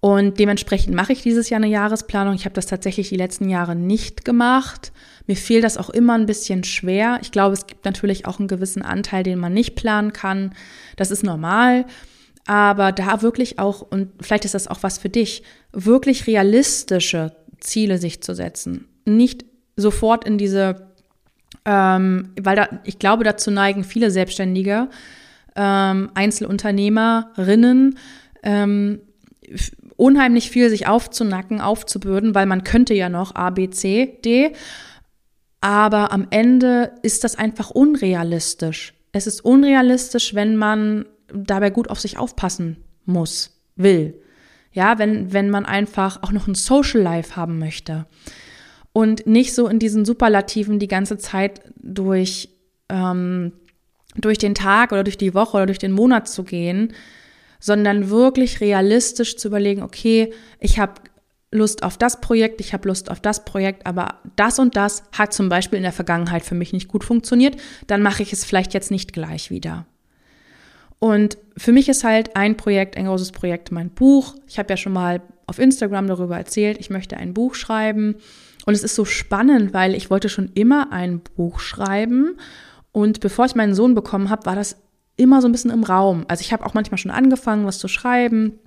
Und 0.00 0.38
dementsprechend 0.38 0.94
mache 0.94 1.14
ich 1.14 1.22
dieses 1.22 1.48
Jahr 1.48 1.62
eine 1.62 1.70
Jahresplanung. 1.70 2.34
Ich 2.34 2.44
habe 2.44 2.52
das 2.52 2.66
tatsächlich 2.66 3.08
die 3.08 3.16
letzten 3.16 3.48
Jahre 3.48 3.74
nicht 3.74 4.26
gemacht. 4.26 4.92
Mir 5.26 5.36
fiel 5.36 5.62
das 5.62 5.78
auch 5.78 5.88
immer 5.88 6.12
ein 6.12 6.26
bisschen 6.26 6.62
schwer. 6.62 7.20
Ich 7.22 7.32
glaube, 7.32 7.54
es 7.54 7.66
gibt 7.66 7.86
natürlich 7.86 8.26
auch 8.26 8.38
einen 8.38 8.48
gewissen 8.48 8.82
Anteil, 8.82 9.22
den 9.22 9.38
man 9.38 9.54
nicht 9.54 9.76
planen 9.76 10.12
kann. 10.12 10.54
Das 10.96 11.10
ist 11.10 11.24
normal. 11.24 11.86
Aber 12.46 12.92
da 12.92 13.22
wirklich 13.22 13.58
auch, 13.58 13.80
und 13.80 14.10
vielleicht 14.20 14.44
ist 14.44 14.52
das 14.52 14.68
auch 14.68 14.82
was 14.82 14.98
für 14.98 15.08
dich, 15.08 15.42
wirklich 15.72 16.26
realistische 16.26 17.34
Ziele 17.60 17.96
sich 17.96 18.22
zu 18.22 18.34
setzen 18.34 18.89
nicht 19.16 19.44
sofort 19.76 20.24
in 20.24 20.38
diese, 20.38 20.92
ähm, 21.64 22.32
weil 22.40 22.56
da, 22.56 22.68
ich 22.84 22.98
glaube, 22.98 23.24
dazu 23.24 23.50
neigen 23.50 23.84
viele 23.84 24.10
Selbstständige, 24.10 24.88
ähm, 25.56 26.10
Einzelunternehmerinnen, 26.14 27.98
ähm, 28.42 29.00
unheimlich 29.96 30.50
viel 30.50 30.70
sich 30.70 30.86
aufzunacken, 30.86 31.60
aufzubürden, 31.60 32.34
weil 32.34 32.46
man 32.46 32.64
könnte 32.64 32.94
ja 32.94 33.08
noch 33.08 33.34
A, 33.34 33.50
B, 33.50 33.68
C, 33.70 34.18
D. 34.24 34.52
Aber 35.60 36.12
am 36.12 36.28
Ende 36.30 36.92
ist 37.02 37.24
das 37.24 37.36
einfach 37.36 37.70
unrealistisch. 37.70 38.94
Es 39.12 39.26
ist 39.26 39.44
unrealistisch, 39.44 40.34
wenn 40.34 40.56
man 40.56 41.04
dabei 41.34 41.70
gut 41.70 41.90
auf 41.90 42.00
sich 42.00 42.16
aufpassen 42.16 42.78
muss, 43.04 43.60
will. 43.76 44.14
Ja, 44.72 44.98
wenn, 44.98 45.32
wenn 45.32 45.50
man 45.50 45.66
einfach 45.66 46.22
auch 46.22 46.32
noch 46.32 46.46
ein 46.46 46.54
Social 46.54 47.00
Life 47.00 47.36
haben 47.36 47.58
möchte 47.58 48.06
und 48.92 49.26
nicht 49.26 49.54
so 49.54 49.68
in 49.68 49.78
diesen 49.78 50.04
Superlativen 50.04 50.78
die 50.78 50.88
ganze 50.88 51.18
Zeit 51.18 51.60
durch, 51.76 52.48
ähm, 52.88 53.52
durch 54.16 54.38
den 54.38 54.54
Tag 54.54 54.92
oder 54.92 55.04
durch 55.04 55.18
die 55.18 55.34
Woche 55.34 55.56
oder 55.58 55.66
durch 55.66 55.78
den 55.78 55.92
Monat 55.92 56.28
zu 56.28 56.44
gehen, 56.44 56.92
sondern 57.60 58.10
wirklich 58.10 58.60
realistisch 58.60 59.36
zu 59.36 59.48
überlegen, 59.48 59.82
okay, 59.82 60.32
ich 60.58 60.78
habe 60.78 60.94
Lust 61.52 61.82
auf 61.82 61.98
das 61.98 62.20
Projekt, 62.20 62.60
ich 62.60 62.72
habe 62.72 62.88
Lust 62.88 63.10
auf 63.10 63.20
das 63.20 63.44
Projekt, 63.44 63.86
aber 63.86 64.20
das 64.36 64.58
und 64.58 64.76
das 64.76 65.02
hat 65.12 65.32
zum 65.32 65.48
Beispiel 65.48 65.76
in 65.76 65.82
der 65.82 65.92
Vergangenheit 65.92 66.44
für 66.44 66.54
mich 66.54 66.72
nicht 66.72 66.88
gut 66.88 67.04
funktioniert, 67.04 67.56
dann 67.86 68.02
mache 68.02 68.22
ich 68.22 68.32
es 68.32 68.44
vielleicht 68.44 68.72
jetzt 68.72 68.90
nicht 68.90 69.12
gleich 69.12 69.50
wieder. 69.50 69.86
Und 71.00 71.38
für 71.56 71.72
mich 71.72 71.88
ist 71.88 72.04
halt 72.04 72.36
ein 72.36 72.56
Projekt, 72.56 72.96
ein 72.96 73.06
großes 73.06 73.32
Projekt, 73.32 73.72
mein 73.72 73.90
Buch. 73.90 74.36
Ich 74.46 74.58
habe 74.58 74.70
ja 74.70 74.76
schon 74.76 74.92
mal 74.92 75.22
auf 75.46 75.58
Instagram 75.58 76.06
darüber 76.06 76.36
erzählt, 76.36 76.78
ich 76.78 76.90
möchte 76.90 77.16
ein 77.16 77.34
Buch 77.34 77.54
schreiben. 77.54 78.16
Und 78.66 78.74
es 78.74 78.82
ist 78.82 78.94
so 78.94 79.04
spannend, 79.04 79.72
weil 79.72 79.94
ich 79.94 80.10
wollte 80.10 80.28
schon 80.28 80.50
immer 80.54 80.92
ein 80.92 81.20
Buch 81.36 81.60
schreiben. 81.60 82.36
Und 82.92 83.20
bevor 83.20 83.46
ich 83.46 83.54
meinen 83.54 83.74
Sohn 83.74 83.94
bekommen 83.94 84.30
habe, 84.30 84.46
war 84.46 84.56
das 84.56 84.76
immer 85.16 85.40
so 85.40 85.48
ein 85.48 85.52
bisschen 85.52 85.70
im 85.70 85.84
Raum. 85.84 86.24
Also 86.28 86.42
ich 86.42 86.52
habe 86.52 86.64
auch 86.66 86.74
manchmal 86.74 86.98
schon 86.98 87.10
angefangen, 87.10 87.66
was 87.66 87.78
zu 87.78 87.88
schreiben. 87.88 88.58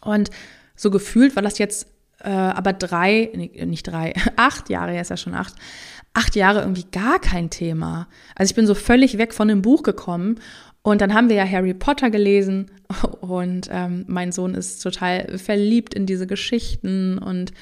Und 0.00 0.30
so 0.74 0.90
gefühlt 0.90 1.36
war 1.36 1.42
das 1.42 1.58
jetzt 1.58 1.86
äh, 2.22 2.30
aber 2.30 2.72
drei, 2.72 3.30
nee, 3.34 3.64
nicht 3.66 3.84
drei, 3.84 4.14
acht 4.36 4.70
Jahre, 4.70 4.94
er 4.94 5.02
ist 5.02 5.10
ja 5.10 5.16
schon 5.16 5.34
acht, 5.34 5.54
acht 6.14 6.36
Jahre 6.36 6.60
irgendwie 6.60 6.86
gar 6.90 7.18
kein 7.18 7.50
Thema. 7.50 8.08
Also 8.34 8.50
ich 8.50 8.56
bin 8.56 8.66
so 8.66 8.74
völlig 8.74 9.18
weg 9.18 9.34
von 9.34 9.48
dem 9.48 9.62
Buch 9.62 9.82
gekommen 9.82 10.40
und 10.82 11.00
dann 11.00 11.14
haben 11.14 11.28
wir 11.28 11.36
ja 11.36 11.48
Harry 11.48 11.74
Potter 11.74 12.10
gelesen 12.10 12.70
und 13.20 13.68
ähm, 13.70 14.04
mein 14.08 14.32
Sohn 14.32 14.54
ist 14.54 14.80
total 14.82 15.38
verliebt 15.38 15.94
in 15.94 16.06
diese 16.06 16.26
Geschichten 16.26 17.18
und 17.18 17.52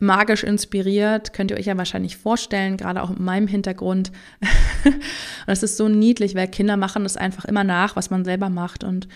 magisch 0.00 0.42
inspiriert, 0.44 1.32
könnt 1.32 1.50
ihr 1.50 1.56
euch 1.56 1.66
ja 1.66 1.76
wahrscheinlich 1.76 2.16
vorstellen, 2.16 2.76
gerade 2.76 3.02
auch 3.02 3.10
mit 3.10 3.20
meinem 3.20 3.46
Hintergrund. 3.46 4.10
und 4.84 5.02
es 5.46 5.62
ist 5.62 5.76
so 5.76 5.88
niedlich, 5.88 6.34
weil 6.34 6.48
Kinder 6.48 6.76
machen 6.76 7.04
das 7.04 7.16
einfach 7.16 7.44
immer 7.44 7.64
nach, 7.64 7.96
was 7.96 8.10
man 8.10 8.24
selber 8.24 8.48
macht. 8.48 8.84
Und 8.84 9.08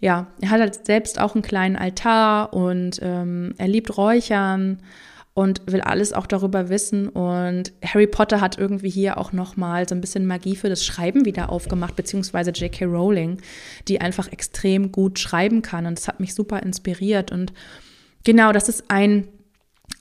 ja, 0.00 0.26
er 0.40 0.50
hat 0.50 0.60
halt 0.60 0.86
selbst 0.86 1.20
auch 1.20 1.34
einen 1.34 1.42
kleinen 1.42 1.76
Altar 1.76 2.52
und 2.52 2.98
ähm, 3.02 3.54
er 3.58 3.68
liebt 3.68 3.96
Räuchern 3.96 4.80
und 5.34 5.62
will 5.66 5.80
alles 5.80 6.12
auch 6.12 6.26
darüber 6.26 6.68
wissen. 6.68 7.08
Und 7.08 7.72
Harry 7.84 8.06
Potter 8.06 8.40
hat 8.40 8.56
irgendwie 8.56 8.90
hier 8.90 9.18
auch 9.18 9.32
nochmal 9.32 9.88
so 9.88 9.94
ein 9.94 10.00
bisschen 10.00 10.26
Magie 10.26 10.56
für 10.56 10.68
das 10.68 10.84
Schreiben 10.84 11.24
wieder 11.24 11.50
aufgemacht, 11.50 11.96
beziehungsweise 11.96 12.52
J.K. 12.52 12.84
Rowling, 12.84 13.38
die 13.88 14.00
einfach 14.00 14.30
extrem 14.30 14.92
gut 14.92 15.18
schreiben 15.18 15.60
kann. 15.60 15.86
Und 15.86 15.98
das 15.98 16.06
hat 16.06 16.20
mich 16.20 16.34
super 16.34 16.62
inspiriert. 16.62 17.32
Und 17.32 17.52
genau, 18.22 18.52
das 18.52 18.68
ist 18.68 18.84
ein 18.88 19.26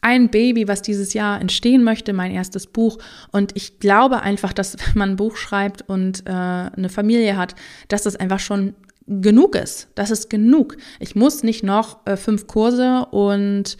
ein 0.04 0.30
Baby, 0.30 0.68
was 0.68 0.82
dieses 0.82 1.14
Jahr 1.14 1.40
entstehen 1.40 1.84
möchte, 1.84 2.14
mein 2.14 2.32
erstes 2.32 2.68
Buch. 2.68 2.98
Und 3.32 3.56
ich 3.56 3.80
glaube 3.80 4.22
einfach, 4.22 4.54
dass 4.54 4.78
wenn 4.78 4.98
man 4.98 5.10
ein 5.12 5.16
Buch 5.16 5.38
schreibt 5.38 5.84
und 5.88 6.28
äh, 6.28 6.32
eine 6.32 6.90
Familie 6.90 7.38
hat, 7.38 7.56
dass 7.88 8.04
das 8.04 8.16
einfach 8.16 8.40
schon 8.40 8.76
genug 9.08 9.56
ist. 9.56 9.90
Das 9.96 10.12
ist 10.12 10.30
genug. 10.30 10.78
Ich 11.00 11.16
muss 11.16 11.44
nicht 11.44 11.64
noch 11.64 12.06
äh, 12.06 12.16
fünf 12.16 12.48
Kurse 12.48 13.06
und 13.12 13.78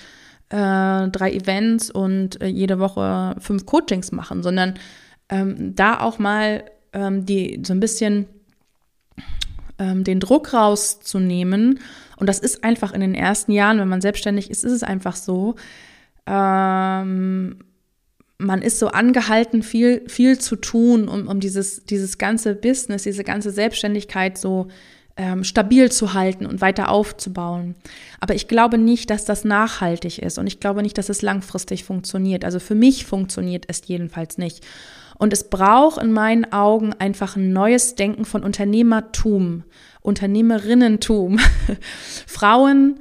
äh, 0.50 1.08
drei 1.10 1.32
Events 1.32 1.90
und 1.90 2.42
äh, 2.42 2.48
jede 2.48 2.80
Woche 2.80 3.36
fünf 3.40 3.66
Coachings 3.66 4.12
machen, 4.12 4.44
sondern 4.44 4.76
ähm, 5.30 5.76
da 5.76 6.00
auch 6.00 6.20
mal 6.20 6.66
ähm, 6.94 7.26
die 7.26 7.62
so 7.66 7.74
ein 7.74 7.80
bisschen 7.80 8.28
ähm, 9.80 10.04
den 10.04 10.20
Druck 10.20 10.54
rauszunehmen. 10.54 11.80
Und 12.18 12.28
das 12.28 12.40
ist 12.40 12.64
einfach 12.64 12.94
in 12.94 13.02
den 13.02 13.16
ersten 13.16 13.52
Jahren, 13.52 13.80
wenn 13.80 13.88
man 13.88 14.02
selbstständig 14.02 14.50
ist, 14.50 14.64
ist 14.64 14.72
es 14.72 14.84
einfach 14.84 15.16
so. 15.16 15.56
Ähm, 16.26 17.58
man 18.38 18.62
ist 18.62 18.80
so 18.80 18.88
angehalten, 18.88 19.64
viel, 19.64 20.08
viel 20.08 20.38
zu 20.38 20.56
tun, 20.56 21.08
um, 21.08 21.28
um 21.28 21.40
dieses, 21.40 21.86
dieses 21.86 22.18
ganze 22.18 22.56
Business, 22.56 23.04
diese 23.04 23.24
ganze 23.24 23.52
Selbstständigkeit 23.52 24.38
so 24.38 24.68
ähm, 25.16 25.44
stabil 25.44 25.92
zu 25.92 26.14
halten 26.14 26.46
und 26.46 26.62
weiter 26.62 26.90
aufzubauen. 26.90 27.76
Aber 28.20 28.34
ich 28.36 28.48
glaube 28.48 28.78
nicht, 28.78 29.10
dass 29.10 29.26
das 29.26 29.44
nachhaltig 29.46 30.20
ist 30.20 30.38
und 30.38 30.48
ich 30.48 30.60
glaube 30.60 30.82
nicht, 30.82 30.98
dass 30.98 31.10
es 31.10 31.22
langfristig 31.22 31.84
funktioniert. 31.84 32.44
Also 32.44 32.60
für 32.60 32.76
mich 32.76 33.06
funktioniert 33.06 33.66
es 33.68 33.82
jedenfalls 33.86 34.38
nicht. 34.38 34.66
Und 35.18 35.32
es 35.32 35.50
braucht 35.50 36.02
in 36.02 36.12
meinen 36.12 36.52
Augen 36.52 36.94
einfach 36.94 37.36
ein 37.36 37.54
neues 37.54 37.96
Denken 37.96 38.26
von 38.26 38.44
Unternehmertum, 38.44 39.64
Unternehmerinnentum. 40.02 41.40
Frauen 42.28 43.00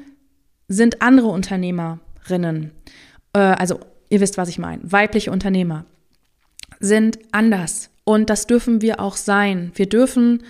sind 0.68 1.00
andere 1.00 1.28
Unternehmerinnen. 1.28 2.72
Äh, 3.32 3.38
also 3.38 3.80
ihr 4.08 4.20
wisst, 4.20 4.38
was 4.38 4.48
ich 4.48 4.58
meine. 4.58 4.80
Weibliche 4.84 5.30
Unternehmer 5.30 5.84
sind 6.80 7.18
anders. 7.32 7.90
Und 8.04 8.30
das 8.30 8.46
dürfen 8.46 8.82
wir 8.82 9.00
auch 9.00 9.16
sein. 9.16 9.72
Wir 9.74 9.88
dürfen 9.88 10.42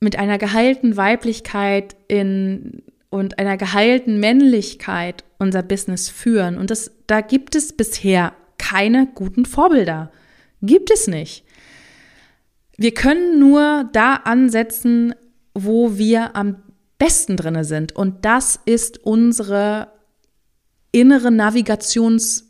mit 0.00 0.16
einer 0.16 0.38
geheilten 0.38 0.96
Weiblichkeit 0.96 1.96
in, 2.08 2.82
und 3.10 3.38
einer 3.38 3.56
geheilten 3.56 4.18
Männlichkeit 4.18 5.24
unser 5.38 5.62
Business 5.62 6.08
führen. 6.08 6.58
Und 6.58 6.70
das, 6.70 6.90
da 7.06 7.20
gibt 7.20 7.54
es 7.54 7.72
bisher 7.72 8.34
keine 8.58 9.06
guten 9.06 9.46
Vorbilder. 9.46 10.10
Gibt 10.62 10.90
es 10.90 11.06
nicht. 11.06 11.44
Wir 12.76 12.92
können 12.92 13.38
nur 13.38 13.88
da 13.92 14.14
ansetzen, 14.14 15.14
wo 15.54 15.96
wir 15.96 16.34
am 16.34 16.56
besten 16.98 17.36
drinne 17.36 17.64
sind. 17.64 17.92
Und 17.94 18.24
das 18.24 18.58
ist 18.64 18.98
unsere 19.04 19.93
innere 20.94 21.28
Navigations- 21.28 22.44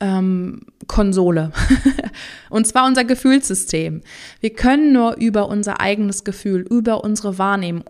ähm, 0.00 0.60
und 2.50 2.66
zwar 2.66 2.86
unser 2.86 3.04
Gefühlssystem. 3.04 4.00
Wir 4.40 4.50
können 4.50 4.92
nur 4.92 5.16
über 5.16 5.48
unser 5.48 5.80
eigenes 5.80 6.24
Gefühl, 6.24 6.66
über 6.68 7.04
unsere 7.04 7.38
Wahrnehmung, 7.38 7.84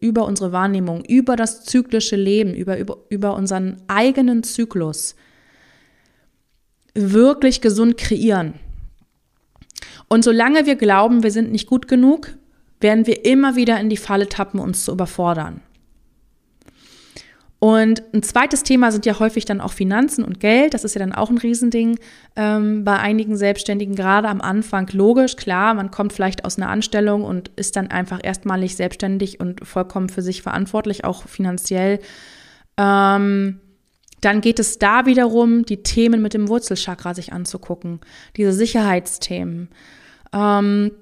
über 0.00 0.24
unsere 0.24 0.52
Wahrnehmung, 0.52 1.04
über 1.04 1.34
das 1.34 1.64
zyklische 1.64 2.16
Leben, 2.16 2.54
über, 2.54 2.78
über, 2.78 2.98
über 3.08 3.34
unseren 3.34 3.82
eigenen 3.88 4.44
Zyklus 4.44 5.16
wirklich 6.94 7.60
gesund 7.60 7.96
kreieren. 7.96 8.54
Und 10.08 10.24
solange 10.24 10.64
wir 10.64 10.76
glauben, 10.76 11.22
wir 11.22 11.32
sind 11.32 11.50
nicht 11.50 11.66
gut 11.66 11.88
genug, 11.88 12.30
werden 12.80 13.06
wir 13.06 13.24
immer 13.24 13.56
wieder 13.56 13.78
in 13.80 13.90
die 13.90 13.96
Falle 13.96 14.28
tappen, 14.28 14.60
uns 14.60 14.84
zu 14.84 14.92
überfordern. 14.92 15.60
Und 17.60 18.02
ein 18.14 18.22
zweites 18.22 18.62
Thema 18.62 18.92
sind 18.92 19.04
ja 19.04 19.18
häufig 19.18 19.44
dann 19.44 19.60
auch 19.60 19.72
Finanzen 19.72 20.24
und 20.24 20.38
Geld. 20.38 20.74
Das 20.74 20.84
ist 20.84 20.94
ja 20.94 21.00
dann 21.00 21.12
auch 21.12 21.28
ein 21.28 21.38
Riesending 21.38 21.98
ähm, 22.36 22.84
bei 22.84 22.98
einigen 22.98 23.36
Selbstständigen, 23.36 23.96
gerade 23.96 24.28
am 24.28 24.40
Anfang. 24.40 24.88
Logisch, 24.92 25.34
klar, 25.34 25.74
man 25.74 25.90
kommt 25.90 26.12
vielleicht 26.12 26.44
aus 26.44 26.56
einer 26.56 26.68
Anstellung 26.68 27.24
und 27.24 27.50
ist 27.56 27.74
dann 27.74 27.88
einfach 27.90 28.20
erstmalig 28.22 28.76
selbstständig 28.76 29.40
und 29.40 29.66
vollkommen 29.66 30.08
für 30.08 30.22
sich 30.22 30.42
verantwortlich, 30.42 31.04
auch 31.04 31.26
finanziell. 31.26 31.98
Ähm, 32.76 33.60
dann 34.20 34.40
geht 34.40 34.60
es 34.60 34.78
da 34.78 35.06
wiederum, 35.06 35.64
die 35.64 35.82
Themen 35.82 36.22
mit 36.22 36.34
dem 36.34 36.48
Wurzelchakra 36.48 37.14
sich 37.14 37.32
anzugucken, 37.32 38.00
diese 38.36 38.52
Sicherheitsthemen. 38.52 39.68
Ähm, 40.32 40.92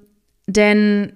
denn 0.47 1.13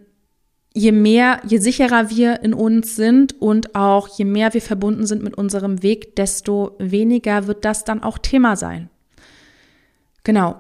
je 0.73 0.91
mehr, 0.91 1.41
je 1.45 1.57
sicherer 1.59 2.09
wir 2.09 2.43
in 2.43 2.53
uns 2.53 2.95
sind 2.95 3.41
und 3.41 3.75
auch 3.75 4.07
je 4.07 4.25
mehr 4.25 4.53
wir 4.53 4.61
verbunden 4.61 5.05
sind 5.05 5.23
mit 5.23 5.37
unserem 5.37 5.83
Weg, 5.83 6.15
desto 6.15 6.75
weniger 6.79 7.47
wird 7.47 7.65
das 7.65 7.83
dann 7.83 8.03
auch 8.03 8.17
Thema 8.17 8.55
sein. 8.55 8.89
Genau. 10.23 10.57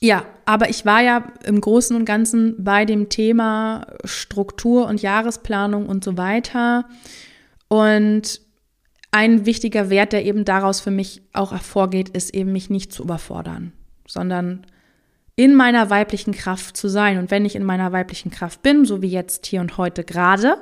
Ja, 0.00 0.24
aber 0.46 0.68
ich 0.68 0.84
war 0.84 1.00
ja 1.00 1.32
im 1.44 1.60
Großen 1.60 1.96
und 1.96 2.04
Ganzen 2.04 2.62
bei 2.64 2.84
dem 2.84 3.08
Thema 3.08 3.86
Struktur 4.04 4.88
und 4.88 5.00
Jahresplanung 5.00 5.86
und 5.86 6.02
so 6.02 6.16
weiter. 6.18 6.86
Und 7.68 8.40
ein 9.12 9.46
wichtiger 9.46 9.90
Wert, 9.90 10.12
der 10.12 10.24
eben 10.24 10.44
daraus 10.44 10.80
für 10.80 10.90
mich 10.90 11.22
auch 11.32 11.52
hervorgeht, 11.52 12.08
ist 12.08 12.34
eben 12.34 12.50
mich 12.50 12.68
nicht 12.68 12.92
zu 12.92 13.04
überfordern, 13.04 13.72
sondern 14.08 14.66
in 15.34 15.54
meiner 15.54 15.88
weiblichen 15.88 16.34
Kraft 16.34 16.76
zu 16.76 16.88
sein. 16.88 17.18
Und 17.18 17.30
wenn 17.30 17.46
ich 17.46 17.56
in 17.56 17.64
meiner 17.64 17.90
weiblichen 17.92 18.30
Kraft 18.30 18.62
bin, 18.62 18.84
so 18.84 19.00
wie 19.00 19.08
jetzt 19.08 19.46
hier 19.46 19.62
und 19.62 19.78
heute 19.78 20.04
gerade, 20.04 20.56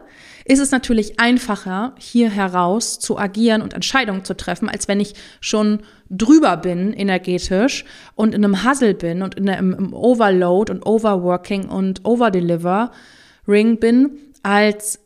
ist 0.45 0.61
es 0.61 0.71
natürlich 0.71 1.19
einfacher, 1.19 1.95
hier 1.99 2.31
heraus 2.31 3.01
zu 3.01 3.19
agieren 3.19 3.63
und 3.63 3.75
Entscheidungen 3.75 4.25
zu 4.25 4.37
treffen, 4.37 4.69
als 4.69 4.87
wenn 4.87 5.01
ich 5.01 5.15
schon 5.41 5.81
drüber 6.09 6.57
bin 6.57 6.93
energetisch 6.93 7.85
und 8.15 8.35
in 8.35 8.45
einem 8.45 8.65
Hustle 8.65 8.95
bin 8.95 9.23
und 9.23 9.35
in 9.35 9.49
einem 9.49 9.75
im 9.75 9.93
Overload 9.93 10.73
und 10.73 10.87
Overworking 10.87 11.69
und 11.69 12.05
Overdeliver-Ring 12.05 13.81
bin, 13.81 14.19
als 14.45 15.01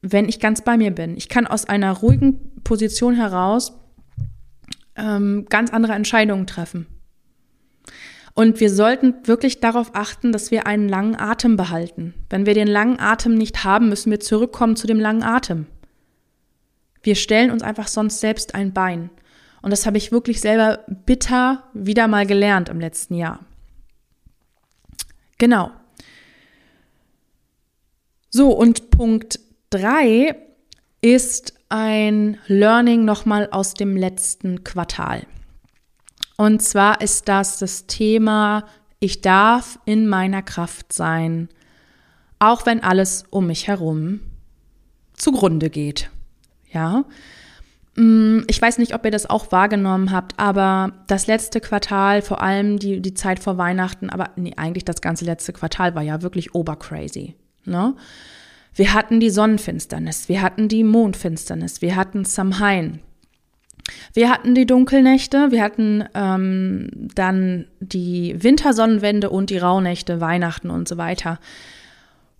wenn 0.00 0.28
ich 0.30 0.40
ganz 0.40 0.62
bei 0.62 0.78
mir 0.78 0.92
bin. 0.92 1.16
Ich 1.16 1.28
kann 1.28 1.46
aus 1.46 1.66
einer 1.66 1.92
ruhigen 1.92 2.62
Position 2.64 3.14
heraus 3.14 3.74
ähm, 4.96 5.46
ganz 5.50 5.70
andere 5.72 5.92
Entscheidungen 5.92 6.46
treffen. 6.46 6.86
Und 8.40 8.58
wir 8.58 8.70
sollten 8.70 9.16
wirklich 9.26 9.60
darauf 9.60 9.90
achten, 9.94 10.32
dass 10.32 10.50
wir 10.50 10.66
einen 10.66 10.88
langen 10.88 11.14
Atem 11.14 11.58
behalten. 11.58 12.14
Wenn 12.30 12.46
wir 12.46 12.54
den 12.54 12.68
langen 12.68 12.98
Atem 12.98 13.34
nicht 13.34 13.64
haben, 13.64 13.90
müssen 13.90 14.10
wir 14.10 14.18
zurückkommen 14.18 14.76
zu 14.76 14.86
dem 14.86 14.98
langen 14.98 15.22
Atem. 15.22 15.66
Wir 17.02 17.16
stellen 17.16 17.50
uns 17.50 17.62
einfach 17.62 17.86
sonst 17.86 18.18
selbst 18.18 18.54
ein 18.54 18.72
Bein. 18.72 19.10
Und 19.60 19.72
das 19.72 19.84
habe 19.84 19.98
ich 19.98 20.10
wirklich 20.10 20.40
selber 20.40 20.86
bitter 21.04 21.64
wieder 21.74 22.08
mal 22.08 22.24
gelernt 22.24 22.70
im 22.70 22.80
letzten 22.80 23.14
Jahr. 23.14 23.40
Genau. 25.36 25.70
So, 28.30 28.52
und 28.52 28.88
Punkt 28.88 29.38
drei 29.68 30.34
ist 31.02 31.52
ein 31.68 32.38
Learning 32.46 33.04
nochmal 33.04 33.50
aus 33.50 33.74
dem 33.74 33.98
letzten 33.98 34.64
Quartal. 34.64 35.26
Und 36.40 36.62
zwar 36.62 37.02
ist 37.02 37.28
das 37.28 37.58
das 37.58 37.86
Thema, 37.86 38.64
ich 38.98 39.20
darf 39.20 39.78
in 39.84 40.06
meiner 40.06 40.40
Kraft 40.40 40.90
sein, 40.90 41.50
auch 42.38 42.64
wenn 42.64 42.82
alles 42.82 43.24
um 43.28 43.48
mich 43.48 43.68
herum 43.68 44.20
zugrunde 45.12 45.68
geht. 45.68 46.08
Ja. 46.72 47.04
Mm, 47.94 48.38
ich 48.46 48.62
weiß 48.62 48.78
nicht, 48.78 48.94
ob 48.94 49.04
ihr 49.04 49.10
das 49.10 49.28
auch 49.28 49.52
wahrgenommen 49.52 50.12
habt, 50.12 50.38
aber 50.38 50.94
das 51.08 51.26
letzte 51.26 51.60
Quartal, 51.60 52.22
vor 52.22 52.40
allem 52.40 52.78
die, 52.78 53.02
die 53.02 53.12
Zeit 53.12 53.38
vor 53.38 53.58
Weihnachten, 53.58 54.08
aber 54.08 54.30
nee, 54.36 54.54
eigentlich 54.56 54.86
das 54.86 55.02
ganze 55.02 55.26
letzte 55.26 55.52
Quartal 55.52 55.94
war 55.94 56.02
ja 56.02 56.22
wirklich 56.22 56.54
obercrazy. 56.54 57.34
Ne? 57.66 57.94
Wir 58.74 58.94
hatten 58.94 59.20
die 59.20 59.28
Sonnenfinsternis, 59.28 60.30
wir 60.30 60.40
hatten 60.40 60.68
die 60.68 60.84
Mondfinsternis, 60.84 61.82
wir 61.82 61.96
hatten 61.96 62.24
Samhain, 62.24 63.00
wir 64.14 64.30
hatten 64.30 64.54
die 64.54 64.66
Dunkelnächte, 64.66 65.50
wir 65.50 65.62
hatten 65.62 66.04
ähm, 66.14 66.90
dann 67.14 67.66
die 67.80 68.36
Wintersonnenwende 68.38 69.30
und 69.30 69.50
die 69.50 69.58
Rauhnächte, 69.58 70.20
Weihnachten 70.20 70.70
und 70.70 70.88
so 70.88 70.96
weiter. 70.96 71.38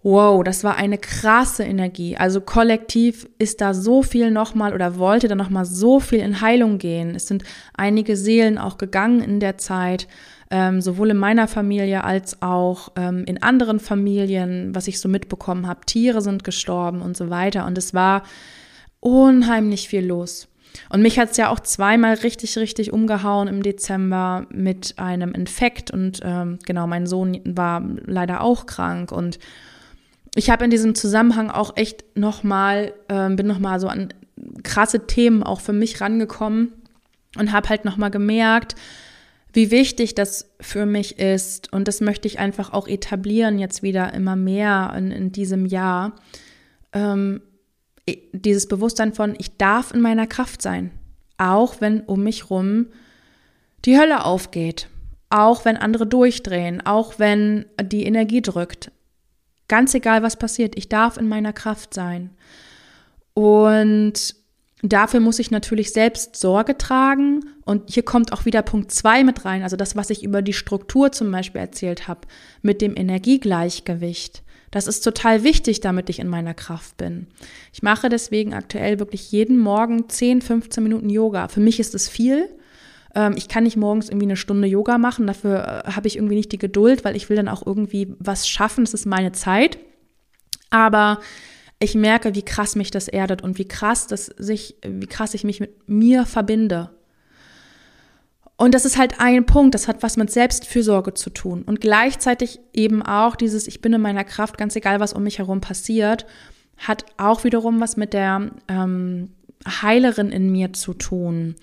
Wow, 0.03 0.43
das 0.43 0.65
war 0.65 0.77
eine 0.77 0.97
krasse 0.97 1.63
Energie. 1.63 2.17
Also 2.17 2.41
kollektiv 2.41 3.29
ist 3.39 3.61
da 3.61 3.75
so 3.75 4.03
viel 4.03 4.31
nochmal 4.31 4.73
oder 4.73 4.97
wollte 4.97 5.29
da 5.29 5.35
nochmal 5.35 5.67
so 5.67 6.01
viel 6.01 6.21
in 6.21 6.41
Heilung 6.41 6.79
gehen. 6.79 7.15
Es 7.15 7.27
sind 7.27 7.45
einige 7.75 8.17
Seelen 8.17 8.57
auch 8.57 8.79
gegangen 8.79 9.21
in 9.21 9.41
der 9.41 9.59
Zeit, 9.59 10.09
ähm, 10.51 10.81
sowohl 10.81 11.11
in 11.11 11.19
meiner 11.19 11.49
Familie 11.49 12.03
als 12.03 12.41
auch 12.41 12.93
ähm, 12.97 13.25
in 13.27 13.43
anderen 13.43 13.79
Familien, 13.79 14.75
was 14.75 14.89
ich 14.89 15.01
so 15.01 15.09
mitbekommen 15.09 15.67
habe. 15.67 15.85
Tiere 15.85 16.23
sind 16.23 16.45
gestorben 16.45 17.03
und 17.03 17.15
so 17.15 17.29
weiter. 17.29 17.67
Und 17.67 17.77
es 17.77 17.93
war 17.93 18.23
unheimlich 19.01 19.89
viel 19.91 20.07
los. 20.07 20.49
Und 20.89 21.03
mich 21.03 21.19
hat 21.19 21.31
es 21.31 21.37
ja 21.37 21.49
auch 21.51 21.61
zweimal 21.61 22.15
richtig, 22.15 22.57
richtig 22.59 22.93
umgehauen 22.93 23.49
im 23.49 23.63
Dezember 23.63 24.47
mit 24.51 24.95
einem 24.99 25.33
Infekt. 25.33 25.91
Und 25.91 26.21
ähm, 26.23 26.59
genau, 26.67 26.87
mein 26.87 27.07
Sohn 27.07 27.41
war 27.45 27.83
leider 28.05 28.43
auch 28.43 28.67
krank. 28.67 29.13
Und 29.13 29.39
ich 30.35 30.51
habe 30.51 30.65
in 30.65 30.71
diesem 30.71 30.95
Zusammenhang 30.95 31.51
auch 31.51 31.77
echt 31.77 32.17
nochmal, 32.17 32.93
äh, 33.09 33.31
bin 33.31 33.47
nochmal 33.47 33.81
so 33.81 33.89
an 33.89 34.13
krasse 34.63 35.07
Themen 35.07 35.43
auch 35.43 35.61
für 35.61 35.73
mich 35.73 36.01
rangekommen 36.01 36.73
und 37.37 37.53
habe 37.53 37.69
halt 37.69 37.85
nochmal 37.85 38.11
gemerkt, 38.11 38.75
wie 39.53 39.71
wichtig 39.71 40.15
das 40.15 40.51
für 40.61 40.87
mich 40.87 41.19
ist. 41.19 41.73
Und 41.73 41.89
das 41.89 42.01
möchte 42.01 42.29
ich 42.29 42.39
einfach 42.39 42.73
auch 42.73 42.87
etablieren 42.87 43.59
jetzt 43.59 43.83
wieder 43.83 44.15
immer 44.15 44.37
mehr 44.37 44.95
in, 44.97 45.11
in 45.11 45.33
diesem 45.33 45.67
Jahr. 45.67 46.13
Ähm, 46.93 47.43
dieses 48.33 48.67
Bewusstsein 48.67 49.13
von, 49.13 49.35
ich 49.39 49.57
darf 49.57 49.93
in 49.93 50.01
meiner 50.01 50.27
Kraft 50.27 50.63
sein, 50.63 50.91
auch 51.39 51.81
wenn 51.81 52.01
um 52.01 52.23
mich 52.23 52.51
rum 52.51 52.87
die 53.85 53.99
Hölle 53.99 54.25
aufgeht, 54.25 54.89
auch 55.31 55.65
wenn 55.65 55.77
andere 55.77 56.07
durchdrehen, 56.07 56.85
auch 56.85 57.19
wenn 57.19 57.65
die 57.83 58.05
Energie 58.05 58.43
drückt. 58.43 58.91
Ganz 59.69 59.95
egal, 59.95 60.23
was 60.23 60.37
passiert, 60.37 60.77
ich 60.77 60.89
darf 60.89 61.17
in 61.17 61.29
meiner 61.29 61.53
Kraft 61.53 61.95
sein. 61.95 62.31
Und 63.35 64.35
dafür 64.83 65.21
muss 65.21 65.39
ich 65.39 65.51
natürlich 65.51 65.93
selbst 65.93 66.37
Sorge 66.37 66.77
tragen. 66.77 67.45
Und 67.65 67.91
hier 67.91 68.03
kommt 68.03 68.33
auch 68.33 68.45
wieder 68.45 68.63
Punkt 68.63 68.91
zwei 68.91 69.23
mit 69.23 69.45
rein, 69.45 69.63
also 69.63 69.77
das, 69.77 69.97
was 69.97 70.11
ich 70.11 70.25
über 70.25 70.43
die 70.43 70.53
Struktur 70.53 71.13
zum 71.13 71.31
Beispiel 71.31 71.61
erzählt 71.61 72.09
habe, 72.09 72.23
mit 72.63 72.83
dem 72.83 72.97
Energiegleichgewicht. 72.97 74.43
Das 74.71 74.87
ist 74.87 75.01
total 75.01 75.43
wichtig, 75.43 75.81
damit 75.81 76.09
ich 76.11 76.21
in 76.21 76.29
meiner 76.29 76.55
Kraft 76.55 76.97
bin. 76.97 77.27
Ich 77.73 77.83
mache 77.83 78.09
deswegen 78.09 78.55
aktuell 78.55 78.99
wirklich 79.01 79.33
jeden 79.33 79.59
Morgen 79.59 80.09
10, 80.09 80.43
15 80.43 80.83
Minuten 80.83 81.11
Yoga. 81.11 81.49
Für 81.49 81.61
mich 81.61 81.81
ist 81.81 81.95
es 81.95 82.09
viel. 82.09 82.49
Ähm, 83.15 83.35
ich 83.37 83.49
kann 83.49 83.65
nicht 83.65 83.77
morgens 83.77 84.09
irgendwie 84.09 84.27
eine 84.27 84.37
Stunde 84.37 84.69
Yoga 84.69 84.99
machen, 84.99 85.27
dafür 85.27 85.85
äh, 85.85 85.91
habe 85.91 86.07
ich 86.07 86.17
irgendwie 86.17 86.37
nicht 86.37 86.53
die 86.53 86.59
Geduld, 86.59 87.05
weil 87.05 87.17
ich 87.17 87.29
will 87.29 87.37
dann 87.37 87.49
auch 87.49 87.67
irgendwie 87.67 88.15
was 88.19 88.49
schaffen, 88.49 88.85
das 88.85 88.95
ist 88.95 89.07
meine 89.07 89.33
Zeit. 89.33 89.79
Aber 90.71 91.21
ich 91.81 91.95
merke, 91.95 92.35
wie 92.35 92.43
krass 92.43 92.77
mich 92.77 92.93
das 92.93 93.09
erdet 93.09 93.43
und 93.43 93.59
wie 93.59 93.67
krass 93.67 94.07
das 94.07 94.27
sich, 94.27 94.77
wie 94.87 95.07
krass 95.07 95.35
ich 95.35 95.43
mich 95.43 95.59
mit 95.59 95.89
mir 95.89 96.27
verbinde. 96.27 96.91
Und 98.61 98.75
das 98.75 98.85
ist 98.85 98.99
halt 98.99 99.21
ein 99.21 99.47
Punkt, 99.47 99.75
das 99.75 99.89
hat 99.89 100.03
was 100.03 100.19
mit 100.19 100.31
Selbstfürsorge 100.31 101.15
zu 101.15 101.31
tun. 101.31 101.63
Und 101.63 101.81
gleichzeitig 101.81 102.61
eben 102.75 103.01
auch 103.01 103.35
dieses, 103.35 103.67
ich 103.67 103.81
bin 103.81 103.95
in 103.95 104.03
meiner 104.03 104.23
Kraft, 104.23 104.59
ganz 104.59 104.77
egal, 104.77 105.01
was 105.01 105.15
um 105.15 105.23
mich 105.23 105.39
herum 105.39 105.63
passiert, 105.63 106.27
hat 106.77 107.07
auch 107.17 107.43
wiederum 107.43 107.81
was 107.81 107.97
mit 107.97 108.13
der 108.13 108.51
ähm, 108.69 109.31
Heilerin 109.67 110.31
in 110.31 110.53
mir 110.53 110.75
zu 110.75 110.93
tun, 110.93 111.55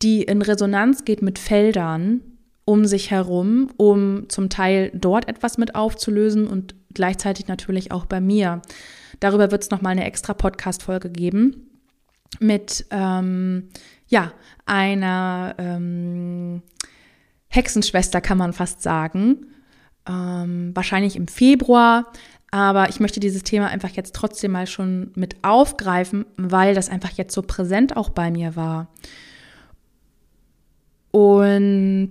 die 0.00 0.22
in 0.22 0.42
Resonanz 0.42 1.04
geht 1.04 1.22
mit 1.22 1.40
Feldern 1.40 2.20
um 2.64 2.84
sich 2.84 3.10
herum, 3.10 3.70
um 3.76 4.28
zum 4.28 4.48
Teil 4.48 4.92
dort 4.94 5.26
etwas 5.26 5.58
mit 5.58 5.74
aufzulösen 5.74 6.46
und 6.46 6.76
gleichzeitig 6.94 7.48
natürlich 7.48 7.90
auch 7.90 8.06
bei 8.06 8.20
mir. 8.20 8.62
Darüber 9.18 9.50
wird 9.50 9.64
es 9.64 9.70
nochmal 9.70 9.90
eine 9.90 10.04
extra 10.04 10.34
Podcast-Folge 10.34 11.10
geben 11.10 11.68
mit 12.38 12.86
ähm, 12.90 13.70
ja, 14.14 14.32
einer 14.64 15.56
ähm, 15.58 16.62
Hexenschwester, 17.48 18.20
kann 18.20 18.38
man 18.38 18.52
fast 18.52 18.80
sagen. 18.80 19.48
Ähm, 20.08 20.70
wahrscheinlich 20.72 21.16
im 21.16 21.26
Februar. 21.26 22.12
Aber 22.52 22.88
ich 22.88 23.00
möchte 23.00 23.18
dieses 23.18 23.42
Thema 23.42 23.66
einfach 23.66 23.90
jetzt 23.90 24.14
trotzdem 24.14 24.52
mal 24.52 24.68
schon 24.68 25.10
mit 25.16 25.42
aufgreifen, 25.42 26.26
weil 26.36 26.76
das 26.76 26.88
einfach 26.88 27.10
jetzt 27.10 27.34
so 27.34 27.42
präsent 27.42 27.96
auch 27.96 28.10
bei 28.10 28.30
mir 28.30 28.54
war. 28.54 28.86
Und 31.10 32.10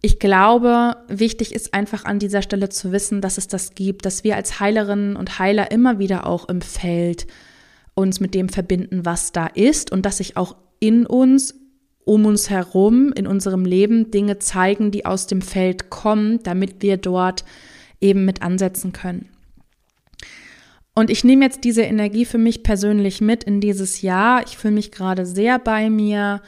ich 0.00 0.20
glaube, 0.20 0.98
wichtig 1.08 1.52
ist 1.52 1.74
einfach 1.74 2.04
an 2.04 2.20
dieser 2.20 2.42
Stelle 2.42 2.68
zu 2.68 2.92
wissen, 2.92 3.20
dass 3.20 3.38
es 3.38 3.48
das 3.48 3.74
gibt, 3.74 4.06
dass 4.06 4.22
wir 4.22 4.36
als 4.36 4.60
Heilerinnen 4.60 5.16
und 5.16 5.40
Heiler 5.40 5.72
immer 5.72 5.98
wieder 5.98 6.28
auch 6.28 6.48
im 6.48 6.60
Feld 6.60 7.26
uns 7.94 8.20
mit 8.20 8.34
dem 8.34 8.48
verbinden, 8.48 9.04
was 9.04 9.32
da 9.32 9.48
ist 9.48 9.90
und 9.90 10.06
dass 10.06 10.18
sich 10.18 10.36
auch 10.36 10.54
in 10.80 11.06
uns, 11.06 11.54
um 12.04 12.26
uns 12.26 12.50
herum, 12.50 13.12
in 13.12 13.26
unserem 13.26 13.64
Leben 13.64 14.10
Dinge 14.10 14.38
zeigen, 14.38 14.90
die 14.90 15.04
aus 15.04 15.26
dem 15.26 15.42
Feld 15.42 15.90
kommen, 15.90 16.42
damit 16.42 16.82
wir 16.82 16.96
dort 16.96 17.44
eben 18.00 18.24
mit 18.24 18.42
ansetzen 18.42 18.92
können. 18.92 19.28
Und 20.94 21.10
ich 21.10 21.22
nehme 21.22 21.44
jetzt 21.44 21.62
diese 21.62 21.82
Energie 21.82 22.24
für 22.24 22.38
mich 22.38 22.64
persönlich 22.64 23.20
mit 23.20 23.44
in 23.44 23.60
dieses 23.60 24.02
Jahr. 24.02 24.42
Ich 24.44 24.58
fühle 24.58 24.74
mich 24.74 24.90
gerade 24.90 25.26
sehr 25.26 25.60
bei 25.60 25.90
mir. 25.90 26.42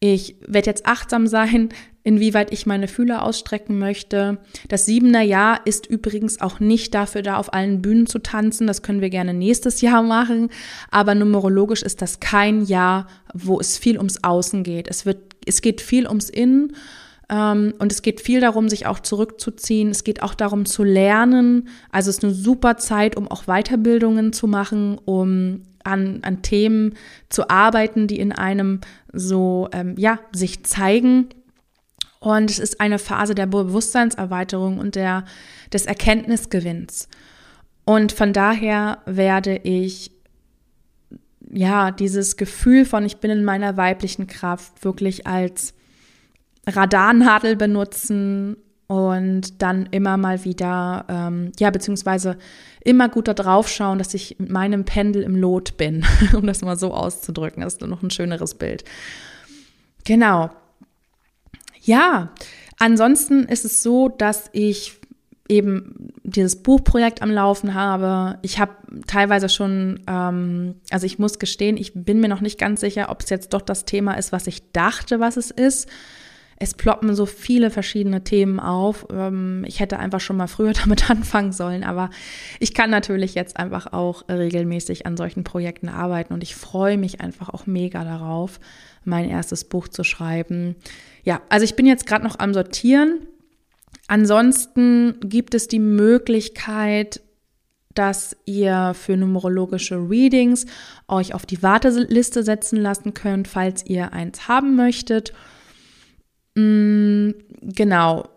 Ich 0.00 0.34
werde 0.46 0.70
jetzt 0.70 0.86
achtsam 0.86 1.26
sein, 1.28 1.68
inwieweit 2.04 2.52
ich 2.52 2.66
meine 2.66 2.86
Fühler 2.86 3.24
ausstrecken 3.24 3.78
möchte. 3.78 4.38
Das 4.68 4.84
siebener 4.84 5.22
Jahr 5.22 5.66
ist 5.66 5.86
übrigens 5.86 6.40
auch 6.40 6.60
nicht 6.60 6.94
dafür 6.94 7.22
da, 7.22 7.38
auf 7.38 7.52
allen 7.52 7.80
Bühnen 7.82 8.06
zu 8.06 8.18
tanzen. 8.18 8.66
Das 8.66 8.82
können 8.82 9.00
wir 9.00 9.10
gerne 9.10 9.32
nächstes 9.32 9.80
Jahr 9.80 10.02
machen. 10.02 10.50
Aber 10.90 11.14
numerologisch 11.14 11.82
ist 11.82 12.02
das 12.02 12.20
kein 12.20 12.64
Jahr, 12.66 13.08
wo 13.32 13.58
es 13.58 13.78
viel 13.78 13.96
ums 13.96 14.22
Außen 14.22 14.62
geht. 14.62 14.86
Es 14.88 15.06
wird, 15.06 15.18
es 15.46 15.62
geht 15.62 15.80
viel 15.80 16.06
ums 16.06 16.28
Innen. 16.28 16.74
Ähm, 17.30 17.72
und 17.78 17.90
es 17.90 18.02
geht 18.02 18.20
viel 18.20 18.40
darum, 18.40 18.68
sich 18.68 18.86
auch 18.86 19.00
zurückzuziehen. 19.00 19.88
Es 19.88 20.04
geht 20.04 20.22
auch 20.22 20.34
darum 20.34 20.66
zu 20.66 20.84
lernen. 20.84 21.68
Also 21.90 22.10
es 22.10 22.18
ist 22.18 22.24
eine 22.24 22.34
super 22.34 22.76
Zeit, 22.76 23.16
um 23.16 23.28
auch 23.28 23.44
Weiterbildungen 23.44 24.34
zu 24.34 24.46
machen, 24.46 24.98
um 25.06 25.62
an, 25.84 26.20
an 26.22 26.42
Themen 26.42 26.94
zu 27.30 27.48
arbeiten, 27.48 28.08
die 28.08 28.18
in 28.18 28.32
einem 28.32 28.80
so, 29.12 29.68
ähm, 29.72 29.94
ja, 29.96 30.18
sich 30.32 30.64
zeigen. 30.64 31.28
Und 32.24 32.50
es 32.50 32.58
ist 32.58 32.80
eine 32.80 32.98
Phase 32.98 33.34
der 33.34 33.44
Bewusstseinserweiterung 33.44 34.78
und 34.78 34.94
der, 34.94 35.26
des 35.74 35.84
Erkenntnisgewinns. 35.84 37.06
Und 37.84 38.12
von 38.12 38.32
daher 38.32 39.02
werde 39.04 39.58
ich 39.58 40.10
ja 41.52 41.90
dieses 41.90 42.38
Gefühl 42.38 42.86
von 42.86 43.04
ich 43.04 43.18
bin 43.18 43.30
in 43.30 43.44
meiner 43.44 43.76
weiblichen 43.76 44.26
Kraft 44.26 44.86
wirklich 44.86 45.26
als 45.26 45.74
Radarnadel 46.66 47.56
benutzen 47.56 48.56
und 48.86 49.60
dann 49.60 49.84
immer 49.90 50.16
mal 50.16 50.46
wieder, 50.46 51.04
ähm, 51.10 51.52
ja, 51.58 51.68
beziehungsweise 51.68 52.38
immer 52.82 53.10
gut 53.10 53.28
darauf 53.28 53.68
schauen, 53.68 53.98
dass 53.98 54.14
ich 54.14 54.36
mit 54.38 54.48
meinem 54.48 54.86
Pendel 54.86 55.24
im 55.24 55.36
Lot 55.36 55.76
bin, 55.76 56.06
um 56.32 56.46
das 56.46 56.62
mal 56.62 56.78
so 56.78 56.94
auszudrücken. 56.94 57.62
Das 57.62 57.74
ist 57.74 57.82
noch 57.82 58.02
ein 58.02 58.10
schöneres 58.10 58.54
Bild. 58.54 58.82
Genau. 60.04 60.48
Ja, 61.84 62.32
ansonsten 62.78 63.44
ist 63.44 63.64
es 63.64 63.82
so, 63.82 64.08
dass 64.08 64.48
ich 64.52 65.00
eben 65.48 66.12
dieses 66.22 66.62
Buchprojekt 66.62 67.20
am 67.20 67.30
Laufen 67.30 67.74
habe. 67.74 68.38
Ich 68.40 68.58
habe 68.58 68.72
teilweise 69.06 69.50
schon, 69.50 70.00
ähm, 70.06 70.76
also 70.90 71.04
ich 71.04 71.18
muss 71.18 71.38
gestehen, 71.38 71.76
ich 71.76 71.92
bin 71.94 72.20
mir 72.20 72.28
noch 72.28 72.40
nicht 72.40 72.58
ganz 72.58 72.80
sicher, 72.80 73.10
ob 73.10 73.20
es 73.20 73.28
jetzt 73.28 73.52
doch 73.52 73.60
das 73.60 73.84
Thema 73.84 74.14
ist, 74.14 74.32
was 74.32 74.46
ich 74.46 74.72
dachte, 74.72 75.20
was 75.20 75.36
es 75.36 75.50
ist. 75.50 75.88
Es 76.56 76.74
ploppen 76.74 77.14
so 77.14 77.26
viele 77.26 77.70
verschiedene 77.70 78.24
Themen 78.24 78.60
auf. 78.60 79.06
Ähm, 79.10 79.64
ich 79.66 79.80
hätte 79.80 79.98
einfach 79.98 80.20
schon 80.20 80.36
mal 80.36 80.46
früher 80.46 80.72
damit 80.84 81.10
anfangen 81.10 81.52
sollen, 81.52 81.84
aber 81.84 82.10
ich 82.60 82.74
kann 82.74 82.90
natürlich 82.90 83.34
jetzt 83.34 83.56
einfach 83.56 83.92
auch 83.92 84.28
regelmäßig 84.28 85.06
an 85.06 85.16
solchen 85.16 85.44
Projekten 85.44 85.88
arbeiten 85.88 86.32
und 86.32 86.42
ich 86.42 86.54
freue 86.54 86.98
mich 86.98 87.20
einfach 87.20 87.48
auch 87.48 87.66
mega 87.66 88.04
darauf, 88.04 88.60
mein 89.04 89.28
erstes 89.28 89.64
Buch 89.64 89.88
zu 89.88 90.04
schreiben. 90.04 90.76
Ja, 91.24 91.42
also 91.48 91.64
ich 91.64 91.76
bin 91.76 91.86
jetzt 91.86 92.06
gerade 92.06 92.24
noch 92.24 92.38
am 92.38 92.54
Sortieren. 92.54 93.26
Ansonsten 94.06 95.18
gibt 95.20 95.54
es 95.54 95.68
die 95.68 95.78
Möglichkeit, 95.78 97.22
dass 97.94 98.36
ihr 98.44 98.92
für 98.94 99.16
numerologische 99.16 99.96
Readings 99.96 100.66
euch 101.08 101.32
auf 101.32 101.46
die 101.46 101.62
Warteliste 101.62 102.42
setzen 102.42 102.80
lassen 102.80 103.14
könnt, 103.14 103.48
falls 103.48 103.86
ihr 103.86 104.12
eins 104.12 104.48
haben 104.48 104.76
möchtet. 104.76 105.32
Mm, 106.54 107.30
genau. 107.62 108.28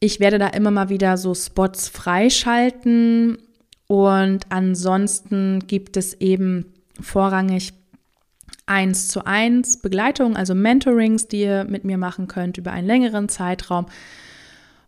Ich 0.00 0.18
werde 0.18 0.38
da 0.38 0.48
immer 0.48 0.70
mal 0.70 0.88
wieder 0.88 1.16
so 1.16 1.34
Spots 1.34 1.88
freischalten 1.88 3.38
und 3.86 4.46
ansonsten 4.48 5.60
gibt 5.66 5.96
es 5.96 6.14
eben 6.14 6.72
vorrangig 7.00 7.72
eins 8.66 9.08
zu 9.08 9.26
eins 9.26 9.80
Begleitung, 9.80 10.36
also 10.36 10.54
Mentorings, 10.54 11.28
die 11.28 11.42
ihr 11.42 11.64
mit 11.64 11.84
mir 11.84 11.98
machen 11.98 12.26
könnt 12.26 12.58
über 12.58 12.72
einen 12.72 12.86
längeren 12.86 13.28
Zeitraum. 13.28 13.86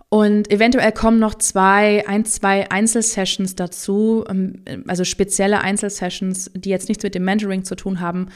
Und 0.08 0.48
eventuell 0.50 0.92
kommen 0.92 1.18
noch 1.18 1.34
zwei, 1.34 2.06
ein, 2.06 2.24
zwei 2.24 2.70
Einzelsessions 2.70 3.56
dazu, 3.56 4.24
ähm, 4.28 4.62
also 4.86 5.02
spezielle 5.04 5.60
Einzelsessions, 5.60 6.52
die 6.54 6.70
jetzt 6.70 6.88
nichts 6.88 7.02
mit 7.02 7.16
dem 7.16 7.24
Mentoring 7.24 7.64
zu 7.64 7.74
tun 7.74 8.00
haben, 8.00 8.28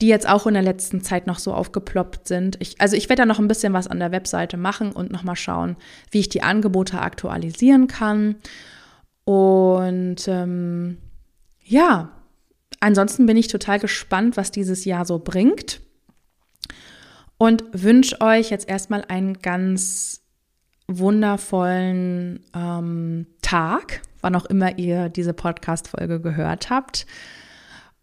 die 0.00 0.06
jetzt 0.06 0.28
auch 0.28 0.46
in 0.46 0.54
der 0.54 0.62
letzten 0.62 1.02
Zeit 1.02 1.26
noch 1.26 1.38
so 1.38 1.52
aufgeploppt 1.52 2.26
sind. 2.26 2.56
Ich, 2.60 2.80
also 2.80 2.96
ich 2.96 3.08
werde 3.08 3.22
da 3.22 3.26
noch 3.26 3.38
ein 3.38 3.48
bisschen 3.48 3.72
was 3.72 3.86
an 3.86 3.98
der 3.98 4.12
Webseite 4.12 4.56
machen 4.56 4.92
und 4.92 5.12
nochmal 5.12 5.36
schauen, 5.36 5.76
wie 6.10 6.20
ich 6.20 6.28
die 6.28 6.42
Angebote 6.42 7.00
aktualisieren 7.00 7.86
kann. 7.86 8.36
Und 9.24 10.26
ähm, 10.26 10.98
ja, 11.62 12.10
ansonsten 12.80 13.26
bin 13.26 13.36
ich 13.36 13.48
total 13.48 13.78
gespannt, 13.78 14.36
was 14.36 14.50
dieses 14.50 14.84
Jahr 14.84 15.04
so 15.04 15.18
bringt. 15.18 15.80
Und 17.36 17.64
wünsche 17.72 18.20
euch 18.20 18.50
jetzt 18.50 18.68
erstmal 18.68 19.04
einen 19.06 19.40
ganz 19.40 20.22
wundervollen 20.88 22.44
ähm, 22.54 23.26
Tag, 23.40 24.02
wann 24.20 24.34
auch 24.34 24.46
immer 24.46 24.78
ihr 24.78 25.08
diese 25.08 25.32
Podcast-Folge 25.32 26.20
gehört 26.20 26.70
habt. 26.70 27.06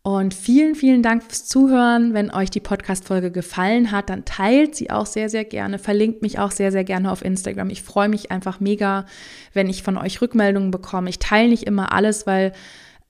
Und 0.08 0.34
vielen, 0.34 0.76
vielen 0.76 1.04
Dank 1.04 1.22
fürs 1.22 1.48
Zuhören. 1.48 2.13
Wenn 2.13 2.32
euch 2.32 2.50
die 2.50 2.62
Podcast-Folge 2.62 3.30
gefallen 3.30 3.91
hat, 3.91 4.10
dann 4.10 4.24
teilt 4.24 4.74
sie 4.74 4.89
auch 4.89 5.06
sehr, 5.06 5.28
sehr 5.28 5.43
gerne. 5.43 5.80
Verlinkt 5.80 6.22
mich 6.22 6.39
auch 6.39 6.52
sehr, 6.52 6.72
sehr 6.72 6.86
gerne 6.86 7.12
auf 7.12 7.26
Instagram. 7.26 7.70
Ich 7.72 7.82
freue 7.82 8.08
mich 8.08 8.32
einfach 8.32 8.62
mega, 8.62 9.06
wenn 9.52 9.67
ich 9.67 9.84
von 9.84 9.98
euch 9.98 10.22
Rückmeldungen 10.22 10.72
bekomme. 10.72 11.10
Ich 11.10 11.20
teile 11.20 11.50
nicht 11.50 11.63
immer 11.63 11.91
alles, 11.91 12.26
weil, 12.26 12.54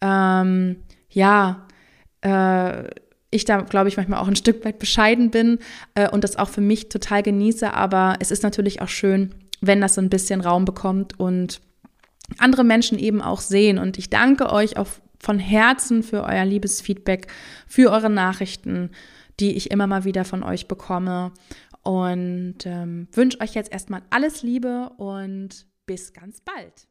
ähm, 0.02 0.78
ja, 1.12 1.68
äh, 2.22 2.88
ich 3.30 3.46
da, 3.46 3.62
glaube 3.62 3.90
ich, 3.90 3.98
manchmal 3.98 4.20
auch 4.20 4.28
ein 4.28 4.36
Stück 4.36 4.66
weit 4.66 4.80
bescheiden 4.80 5.30
bin 5.30 5.60
äh, 5.94 6.10
und 6.10 6.24
das 6.24 6.36
auch 6.38 6.50
für 6.50 6.62
mich 6.62 6.90
total 6.90 7.22
genieße. 7.22 7.76
Aber 7.76 8.16
es 8.22 8.32
ist 8.32 8.42
natürlich 8.42 8.82
auch 8.82 8.90
schön, 8.90 9.36
wenn 9.62 9.82
das 9.82 9.94
so 9.94 10.02
ein 10.02 10.10
bisschen 10.10 10.42
Raum 10.42 10.66
bekommt 10.66 11.20
und 11.20 11.62
andere 12.40 12.64
Menschen 12.64 12.98
eben 12.98 13.22
auch 13.22 13.42
sehen. 13.42 13.78
Und 13.78 14.00
ich 14.00 14.10
danke 14.10 14.52
euch 14.52 14.78
auf 14.78 15.00
von 15.28 15.40
Herzen 15.40 16.04
für 16.04 16.24
euer 16.24 16.46
liebes 16.46 16.80
Feedback, 16.80 17.28
für 17.68 17.92
eure 17.92 18.10
Nachrichten, 18.10 18.92
die 19.42 19.58
ich 19.58 19.72
immer 19.72 19.86
mal 19.86 20.06
wieder 20.06 20.24
von 20.24 20.42
euch 20.42 20.70
bekomme. 20.70 21.34
Und 21.84 22.60
ähm, 22.66 23.10
wünsche 23.12 23.42
euch 23.42 23.54
jetzt 23.54 23.74
erstmal 23.74 24.04
alles 24.10 24.42
Liebe 24.42 24.90
und 24.96 25.66
bis 25.86 26.14
ganz 26.14 26.40
bald. 26.40 26.88